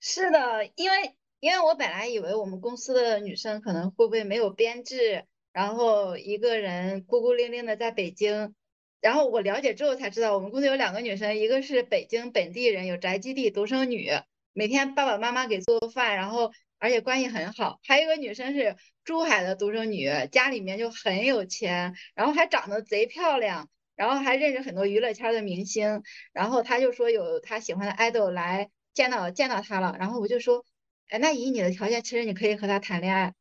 [0.00, 8.54] 是的，因为因为我本来以为我们公司的女生可能会不会没有编制，然后一个人孤孤零零的在北京，
[9.00, 14.10] 然后我了解之后才知道，我们公司有两个女生，一个是北京本地人，有宅基地，独生女，
[14.52, 23.68] 每天爸爸妈妈给做饭，然后而且关系很好，还有一个女生是珠海的独生女，家里面就很有钱，然后还长得贼漂亮。
[24.00, 30.64] 然后还认识很多娱乐圈的明星，然后他就说有他喜欢的 idol 来见到见到他了，然后我就说，
[31.10, 33.34] 哎，那以你的条件，其实你可以和他谈恋爱。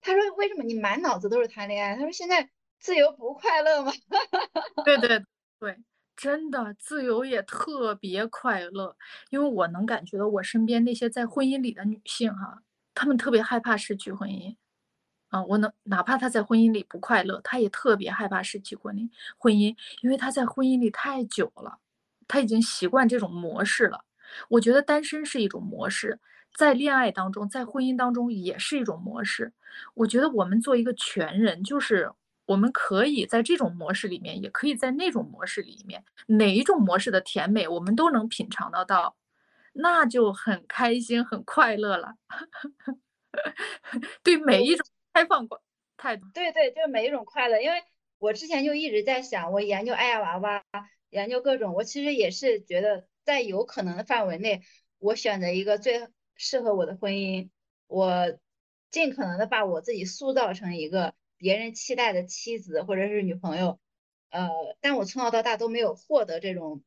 [0.00, 1.96] 他说为什么你满脑子都是谈恋爱？
[1.96, 2.48] 他说现在
[2.78, 3.92] 自由不快乐吗？
[4.84, 5.20] 对对
[5.58, 5.76] 对，
[6.16, 8.96] 真的自由也特别快乐，
[9.30, 12.62] 因为我能感觉到我身边那些在婚姻里的女性哈，
[12.94, 14.54] 她们特别害怕失去婚姻。
[15.34, 19.10] 啊，我能哪怕他在婚姻里不快乐，他也特别害怕失去婚姻。
[19.36, 21.78] 婚姻，因为他在婚姻里太久了，
[22.28, 24.04] 他已经习惯这种模式了。
[24.48, 26.20] 我觉得单身是一种模式，
[26.54, 29.52] 在恋爱当中，在婚姻当中也是一种模式。
[29.94, 32.12] 我觉得我们做一个全人，就是
[32.46, 39.16] 我们可以在这种模式里面，也可以在那种模式里面，哪一种模式的甜美，我们都能品尝得到，
[39.72, 42.14] 那就很开心、很快乐了。
[44.24, 45.62] 对每一种开放过
[45.96, 47.62] 态度，对对，就是每一种快乐。
[47.62, 47.82] 因为
[48.18, 50.64] 我之前就一直在想，我研究爱呀娃娃，
[51.08, 54.60] 研究各种，我其实也是觉得在有可能的范围内，
[54.98, 56.06] 我选择一个最。
[56.36, 57.48] 适合我的婚姻，
[57.86, 58.36] 我
[58.90, 63.78] 尽可能的把我自己塑造成一个别人期待的妻子或者是女朋友，
[64.30, 64.50] 呃，
[64.80, 66.82] 但我从小到大都没有获得这种，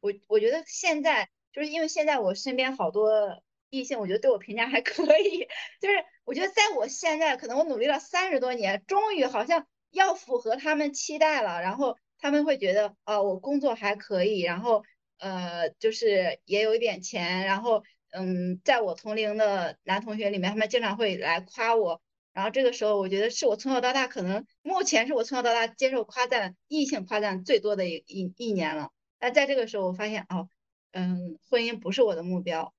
[0.00, 3.42] 我我觉得现在就是因为现在我身边好多
[3.74, 5.48] 异性，我觉得对我评价还可以，
[5.80, 14.84] 就是我觉得在我现在可能我努力了三十多年，终于好像要符合他们期待了，然后他们会觉得哦，我工作还可以，然后
[15.18, 17.82] 呃，就是也有一点钱，然后。
[18.16, 22.00] 嗯，在我同龄的男同学里面，他们经常会来夸我，
[22.32, 28.92] 然后这个时候，我觉得是我从小到大可能目前是我从小到大接受夸赞、异性夸赞最多的一一一年了。
[29.18, 30.48] 但在这个时候，我发现哦，
[30.92, 32.72] 嗯，婚姻不是我的目标，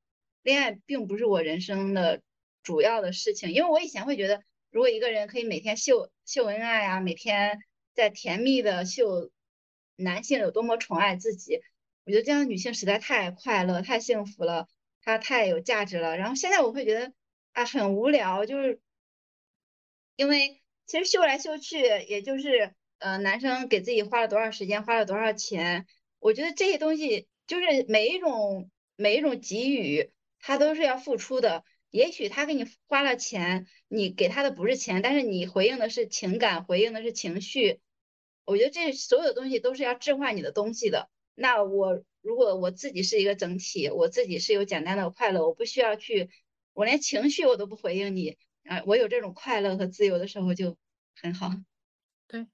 [0.46, 2.22] 恋爱并不是我人生的
[2.62, 3.52] 主要的事情。
[3.52, 7.60] 因为我以前会觉得，如果一个人可以每天秀秀恩爱啊，每天
[7.96, 9.32] 在甜蜜的秀
[9.96, 11.60] 男性有多么宠爱自己，
[12.06, 14.68] 我觉得这样的女性实在太快乐、太幸福了。
[15.02, 17.14] 他太有价值了，然后现在我会觉得
[17.54, 18.80] 啊很无聊，就是
[20.16, 25.86] 因为其实秀来秀去，也就是呃男生给自己花了多少时间，花了多少钱，
[26.18, 30.12] 我觉得这些东西就是每一种每一种给予，
[30.46, 31.64] 他都是要付出的。
[31.90, 37.80] 也许他给你花了钱，你给他的不是钱，但是你回应的是情感，回应的是情绪。
[38.46, 41.10] 我觉得这所有东西都是要置换你的东西的。
[41.34, 42.04] 那我。
[42.26, 46.32] 如果我自己是一个整体，我自己是有简单的快乐，我不需要去，
[46.74, 50.76] 我连情绪我都不回应你，啊，我有这种快乐和自由的时候就
[51.22, 51.52] 很好。
[52.28, 52.48] 对，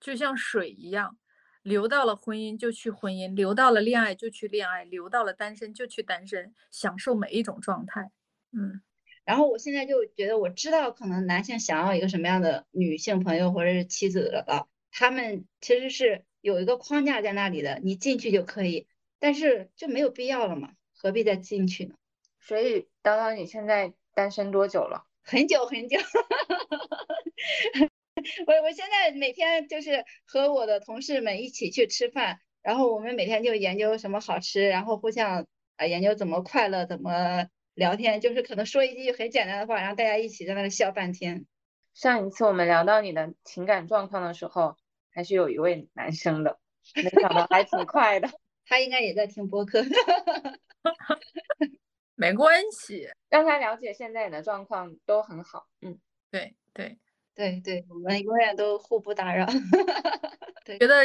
[0.00, 1.16] 就像水一样，
[1.62, 8.10] 流到了婚姻就去婚姻，留到了恋爱就去恋爱，留到了单身就去单身，享受每一种状态。
[8.52, 8.82] 嗯，
[9.24, 18.88] 然后我现在就觉得我知道可能男性想要一个什么样的女性朋友或者是妻子了，他们其实是有一个框架在那里的，你进去就可以。
[19.18, 21.94] 但是就没有必要了嘛，何必再进去呢？
[22.40, 25.04] 所以叨叨，你现在单身多久了？
[25.22, 25.96] 很久很久。
[28.46, 35.46] 我我现在每天就是和我的同事们一起去吃饭，然后我们每天就研究什么好吃，然后互相
[35.76, 41.46] 啊研究怎么快乐，怎么聊天，就是可能说一句很简单的话，然后大家一起在那里笑半天。
[41.94, 44.76] 上一次我们聊到你的情感状况的时候，
[45.10, 46.58] 还是有一位男生的，
[46.94, 48.30] 没想到还挺快的。
[48.64, 49.82] 他应该也在听播客，
[52.14, 55.66] 没关系，让他了解现在你的状况都很好。
[55.82, 55.98] 嗯，
[56.30, 56.96] 对对
[57.34, 59.46] 对对，我们永远都互不打扰。
[60.64, 61.04] 对，觉得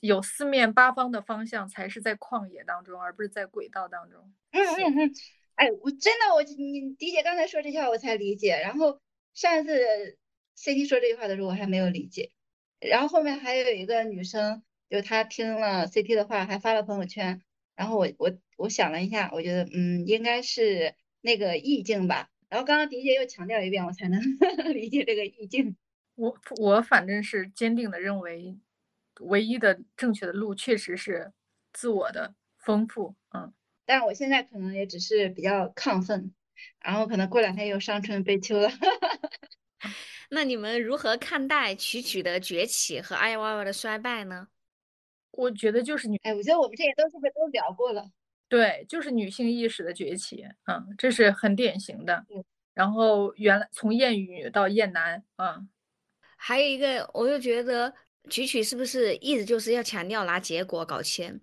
[0.00, 4.32] 有四面八方的方向才是在旷野当中，而不是在轨道当中。
[4.52, 5.12] 嗯嗯嗯，
[5.56, 9.00] 哎，我真的，我你迪姐刚才说这句话我才理解，然后
[9.34, 10.16] 上一次
[10.56, 12.30] CT 说这句话的时候我还没有理解，
[12.80, 14.62] 然后后面还有一个女生。
[14.88, 17.42] 就她听了 CT 的话，还发了朋友圈，
[17.76, 22.29] 然后我我我想了一下，我觉得嗯，应该是那个意境吧。
[22.50, 24.20] 然后刚刚迪姐又强调一遍，我才能
[24.74, 25.76] 理解这个意境。
[26.16, 28.58] 我我反正是坚定的认为，
[29.20, 31.32] 唯一的正确的路确实是
[31.72, 33.54] 自我的丰富，嗯。
[33.86, 36.34] 但是我现在可能也只是比较亢奋，
[36.80, 38.68] 然后可能过两天又伤春悲秋了。
[40.30, 44.48] 那你们如何看待曲曲的崛起和爱娃娃的衰败呢？
[45.32, 48.10] 我觉得就是你，哎，我觉得我们这些都是不是都聊过了？
[48.50, 52.26] 对，就是女性意识的崛起，嗯，这是很典型的。
[52.74, 55.62] 然后原来从厌女到厌男，啊，
[56.36, 57.94] 还有一个，我就觉得
[58.28, 61.40] 曲曲是不是一直就是要强调拿结果搞钱？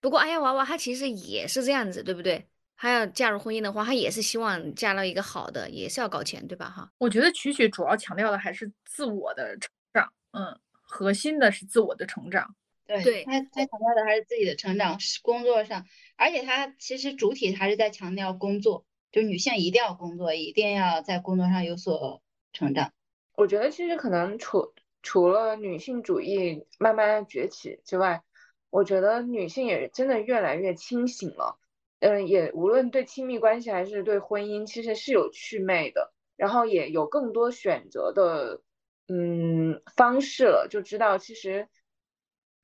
[0.00, 2.44] 不过哎呀娃娃她其实也是这样子，对不对？
[2.76, 6.68] 她要嫁入婚姻的话，她也是希望嫁到一个好的，也是要搞钱，对吧？
[6.68, 12.52] 哈，我觉得曲曲主要强调的还是自我的成长，嗯，核心的是自我的成长。
[12.84, 15.86] 对他，他强调的还是自己的成长，是工作上，
[16.22, 22.92] 而且他其实主体还是在强调工作，就女性一定要工作，一定要在工作上有所成长。
[23.34, 28.22] 我觉得其实可能除除了女性主义慢慢崛起之外，
[28.70, 31.58] 我觉得女性也真的越来越清醒了。
[31.98, 38.62] 嗯，也无论对亲密关系还是对婚姻，其实是有趣味的，然后也有更多选择的
[39.08, 41.68] 嗯方式了，就知道其实。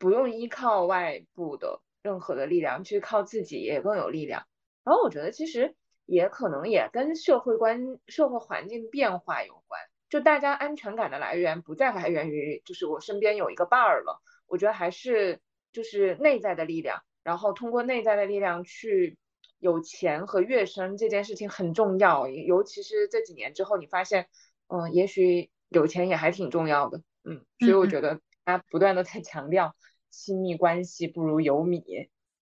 [0.01, 4.47] 不用依靠外部的任何的力量，去靠自己也更有力量。
[4.85, 5.75] 然后我觉得，其实
[6.07, 9.81] 也可能也跟社会关社会环境变化有关。
[10.09, 15.41] 就大家安全感的来源不再来源于就是我身边有一个伴儿了，我觉得还是
[15.71, 19.19] 就是内在的力量，然后通过内在的力量去
[19.59, 24.29] 有钱和跃升这件事情很重要，尤其是这几年之后，你发现，
[24.69, 29.77] 嗯，也许有钱也还挺重要的，嗯，所以我觉得他不断的在强调
[30.11, 31.83] 亲密关系不如有米，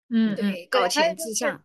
[0.08, 1.62] 嗯，对，搞钱至上，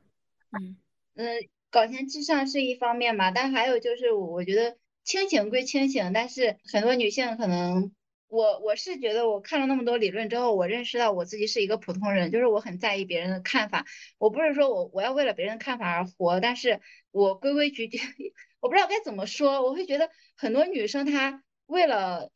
[0.52, 0.78] 嗯
[1.16, 4.78] 嗯，搞钱至上是一方面嘛，但还有就是我觉得。
[5.04, 7.92] 清醒归清醒，但是很多女性可能，
[8.28, 13.88] 我我是觉得我看了那么多理论之后，我认识到我自己是一个普通人，就是我很在意别人的看法。
[14.20, 17.98] 我不是说我我要为了别人的看法而活，但是我规规矩矩，
[18.62, 19.64] 我不知道该怎么说。
[19.64, 22.30] 我会觉得很多女生她为了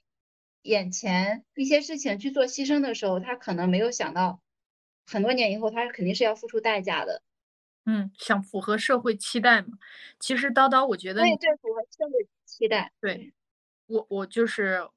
[0.66, 4.42] 眼前一些事情去做牺牲的时候，他可能没有想到，
[5.06, 7.22] 很多年以后他肯定是要付出代价的。
[7.86, 9.78] 嗯，想符合社会期待嘛？
[10.20, 12.92] 其实叨叨，我觉得对，这符合社会期待。
[13.00, 13.32] 对，
[13.86, 14.90] 我我就是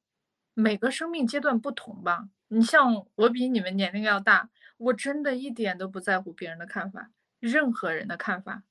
[0.54, 2.30] 每个生命阶段不同吧。
[2.48, 4.48] 你像我比你们年龄要大，
[4.78, 7.10] 我真的一点都不在乎别人的看法，
[7.40, 8.62] 任何人的看法，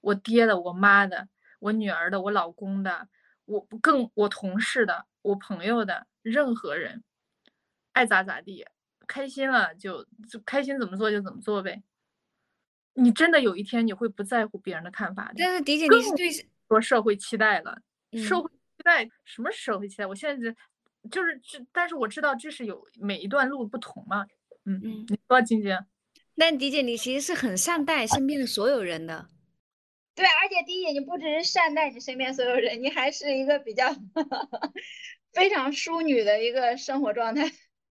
[0.00, 1.28] 我爹的、我妈的、
[1.58, 3.08] 我女儿的、我老公的，
[3.44, 7.02] 我更我同事的、我朋友的，任何人
[7.92, 8.64] 爱咋咋地，
[9.08, 11.82] 开心了就就开心，怎么做就怎么做呗。
[12.94, 16.30] 你真的有一天你会不在乎别人的看法的，但是迪姐你是对
[16.68, 20.06] 说社会期待了，社会期待什么社会期待？
[20.06, 20.54] 我现在
[21.10, 24.24] 就是这，但是我知道这是有每一段路不同嘛，
[24.64, 25.76] 嗯嗯，你说晶晶，
[26.36, 29.28] 但迪姐你其实是很善待身边的所有人的，
[30.16, 33.94] 对，而且迪姐你不只是善待你身边所有人，你还是一个比较
[35.32, 37.44] 非常淑女的一个生活状态。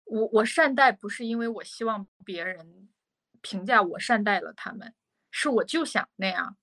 [0.05, 2.89] 我我善待不是因为我希望别人。
[3.45, 4.95] 评价我善待了他们，
[5.33, 6.57] 是我就想那样，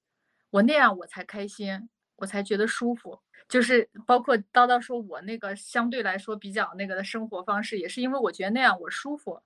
[0.49, 3.19] 我那样我才开心，我才觉得舒服。
[3.49, 9.41] 就是包括叨叨说我那个相对来说比较那个的生活方式，也是因为我觉得那样我舒服，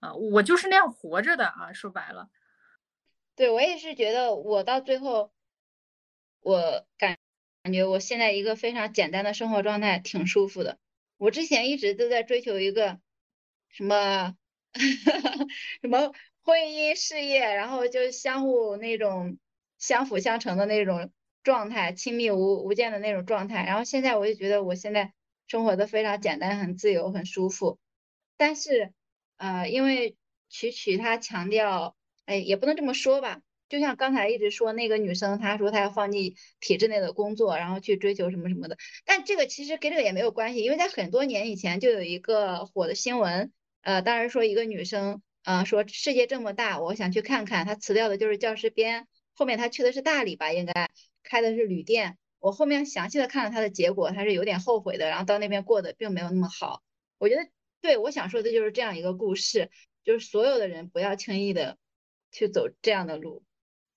[0.00, 1.72] 啊，我就是那样活着的啊。
[1.72, 2.28] 说白了，
[3.34, 5.32] 对我也是觉得我到最后，
[6.48, 7.18] 我感
[7.62, 10.78] 感觉我现在一个非常简单的生活状态挺舒服的。
[11.18, 13.00] 我之前一直都在追求一个
[13.68, 14.34] 什么
[15.82, 16.12] 什么。
[16.42, 19.36] 婚姻事业，然后就相互那种
[19.78, 23.66] 相辅相成的那种状态，亲密无无间的那种状态。
[23.66, 25.12] 然后现在我就觉得我现在
[25.46, 27.78] 生活的非常简单，很自由，很舒服。
[28.38, 28.94] 但是，
[29.36, 30.16] 呃，因为
[30.48, 31.94] 曲曲他强调，
[32.24, 33.42] 哎，也不能这么说吧。
[33.68, 38.76] 就像刚才一直说那个女生，她说她要放弃体制内的工作，然后去追求什么什么的。
[39.04, 43.52] 但这个其实跟这个也没有关系，因为在很多年以前就有一个火的新闻，
[43.82, 45.22] 呃，当然说一个女生。
[45.44, 47.64] 呃，说世界这么大，我想去看看。
[47.64, 50.90] 她辞掉的就是教师编，后面她去的是大理吧，应该
[51.22, 52.18] 开的是旅店。
[52.38, 55.08] 我后面详细的看了她的结果，她是有点后悔的。
[55.08, 56.82] 然后到那边过得并没有那么好。
[57.16, 57.48] 我觉得，
[57.80, 59.70] 对我想说的就是这样一个故事，
[60.04, 61.78] 就是所有的人不要轻易的
[62.30, 63.42] 去走这样的路。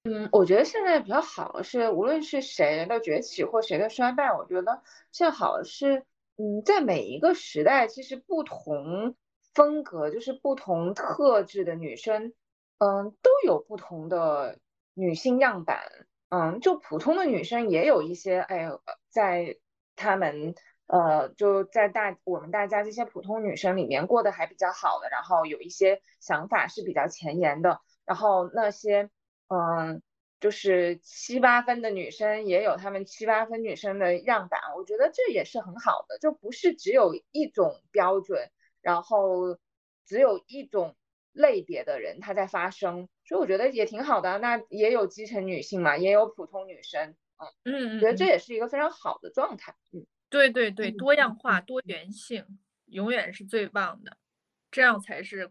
[0.04, 4.82] 嗯，我觉得现在比较好的是，无论是谁的崛起或谁的衰败，我觉得
[5.12, 6.06] 现在好的是，
[6.38, 9.16] 嗯，在每一个时代，其实不同。
[9.54, 12.32] 风格就是不同特质的女生，
[12.78, 14.58] 嗯，都有不同的
[14.94, 15.82] 女性样板，
[16.30, 18.70] 嗯，就普通的女生也有一些，哎，
[19.10, 19.58] 在
[19.98, 20.56] 她们，
[20.88, 29.10] 呃，就在大我们大家这些普通女生里面过得还比较好的，然后有一些想法是比较前沿的，然后那些，
[29.52, 30.02] 嗯，
[30.40, 38.50] 就是七八分的女生也有她们七八分女生的样板，我觉得这也是很好的，就不是只有一种标准。
[38.82, 39.60] 然后
[40.08, 40.96] 只有一种
[41.34, 44.40] 类别的人她在发声，所以我觉得也挺好的。
[44.40, 49.76] 那也有基层女性嘛，也有普通女生，嗯嗯，觉得这也是一个非常好的状态。
[49.92, 54.18] 嗯，对对对，多样化、多元性永远是最棒的，
[54.72, 55.48] 这样才是。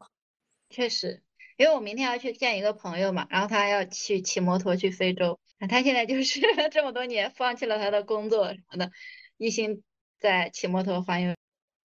[0.69, 1.23] 确实，
[1.61, 5.39] 因为我明天要去见一个朋友嘛，然后他要去骑摩托去非洲，
[5.69, 6.41] 他现在就是
[6.73, 8.91] 这么多年放弃了他的工作什么的，
[9.37, 9.83] 一心
[10.19, 11.35] 在骑摩托环游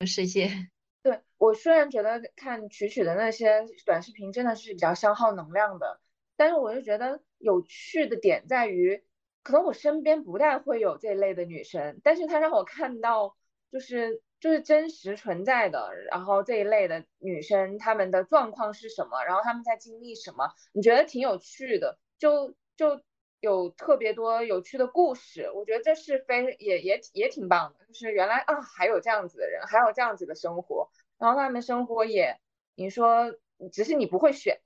[0.07, 0.49] 世界。
[1.03, 5.99] 对我虽然觉得看曲曲的那些短视频真的是比较消耗能量的，
[6.37, 9.03] 但是我就觉得有趣的点在于，
[9.43, 13.35] 可能我身边不太会有这类的女生，但是她让我看到
[13.73, 23.01] 就是就是真实存在的，然后这一类的女生她们的状况是什么，然后她们在经历什么，你觉得挺有趣的，就就
[23.39, 30.89] 有特别多有趣的故事，我觉得这是非也也也挺棒的，就是原来啊还有这样子的人，还有这样子的生活。
[31.17, 32.39] 然后他们生活也，
[32.75, 33.33] 你说
[33.71, 34.59] 只是你不会选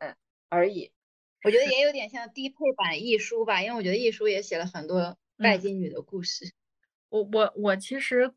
[0.50, 0.92] 而已，
[1.44, 6.52] 我觉得也有点像低配版亦舒吧，因为我觉得亦舒也写了很多拜金女的故事。
[7.10, 8.34] 我我我其实，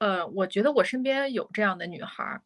[0.00, 2.42] 呃，我觉得我身边有这样的女孩儿，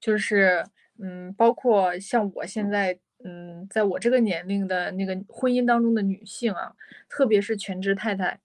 [0.00, 0.64] 就是
[0.98, 6.74] 嗯，包括像我现在嗯，在我这个年龄的那个婚姻当中的女性啊，
[7.08, 8.38] 特别是全职太太，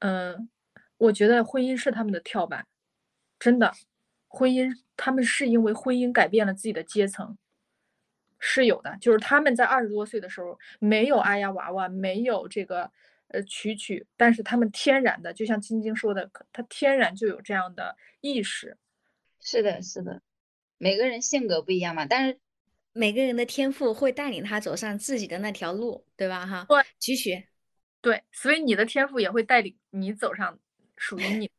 [0.00, 0.48] 嗯，
[0.98, 2.66] 我觉得婚姻是他们的跳板，
[3.38, 3.72] 真的，
[4.28, 7.38] 婚姻他们是因为婚姻改变了自己的阶层。
[8.46, 12.90] 是有的，就是他们在二十多岁的时候没有阿呀娃娃，没有这个
[13.28, 18.76] 呃曲曲，但是他们天然的，就像晶晶说的，他天然就有这样的意识。
[19.40, 20.22] 是的，是的，
[20.78, 22.38] 每个人性格不一样嘛，但是
[22.92, 26.46] 每个人的天赋会带领他走上自己的那条路，对吧？
[26.46, 27.46] 哈，对，曲曲，
[28.00, 30.58] 对，所以你的天赋也会带领你走上
[30.96, 31.50] 属于你。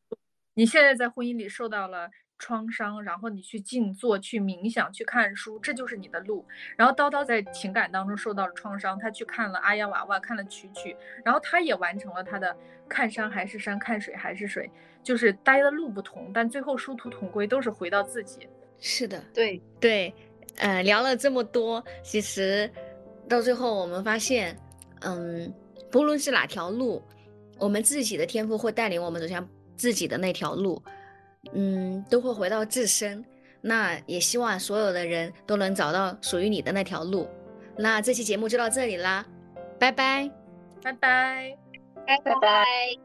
[0.53, 2.09] 你现在在婚姻里受到了。
[2.37, 6.45] 创伤，然后你去静坐、去冥想、去看书，这就是你的路。
[6.75, 12.55] 然后叨叨在情感当中受到了创伤，他去看了阿呀娃娃，看了曲曲，然后他也完成了他的
[12.87, 14.69] 看山还是山，看水还是水，
[15.03, 18.47] 就是大家的路不同，但最后殊途同归，都是回到自己。
[18.79, 20.13] 是的，对对，
[20.57, 22.69] 呃，聊了这么多，其实
[23.29, 24.55] 到最后我们发现，
[25.01, 25.51] 嗯，
[25.89, 27.01] 不论是哪条路，
[27.57, 29.47] 我们自己的天赋会带领我们走向
[29.77, 30.83] 自己的那条路。
[31.53, 33.23] 嗯，都会回到自身。
[33.61, 37.27] 那也希望所有的人都能找到属于你的那条路。
[37.77, 39.25] 那这期节目就到这里啦，
[39.79, 40.29] 拜拜，
[40.83, 41.57] 拜拜，
[42.05, 43.04] 拜拜拜。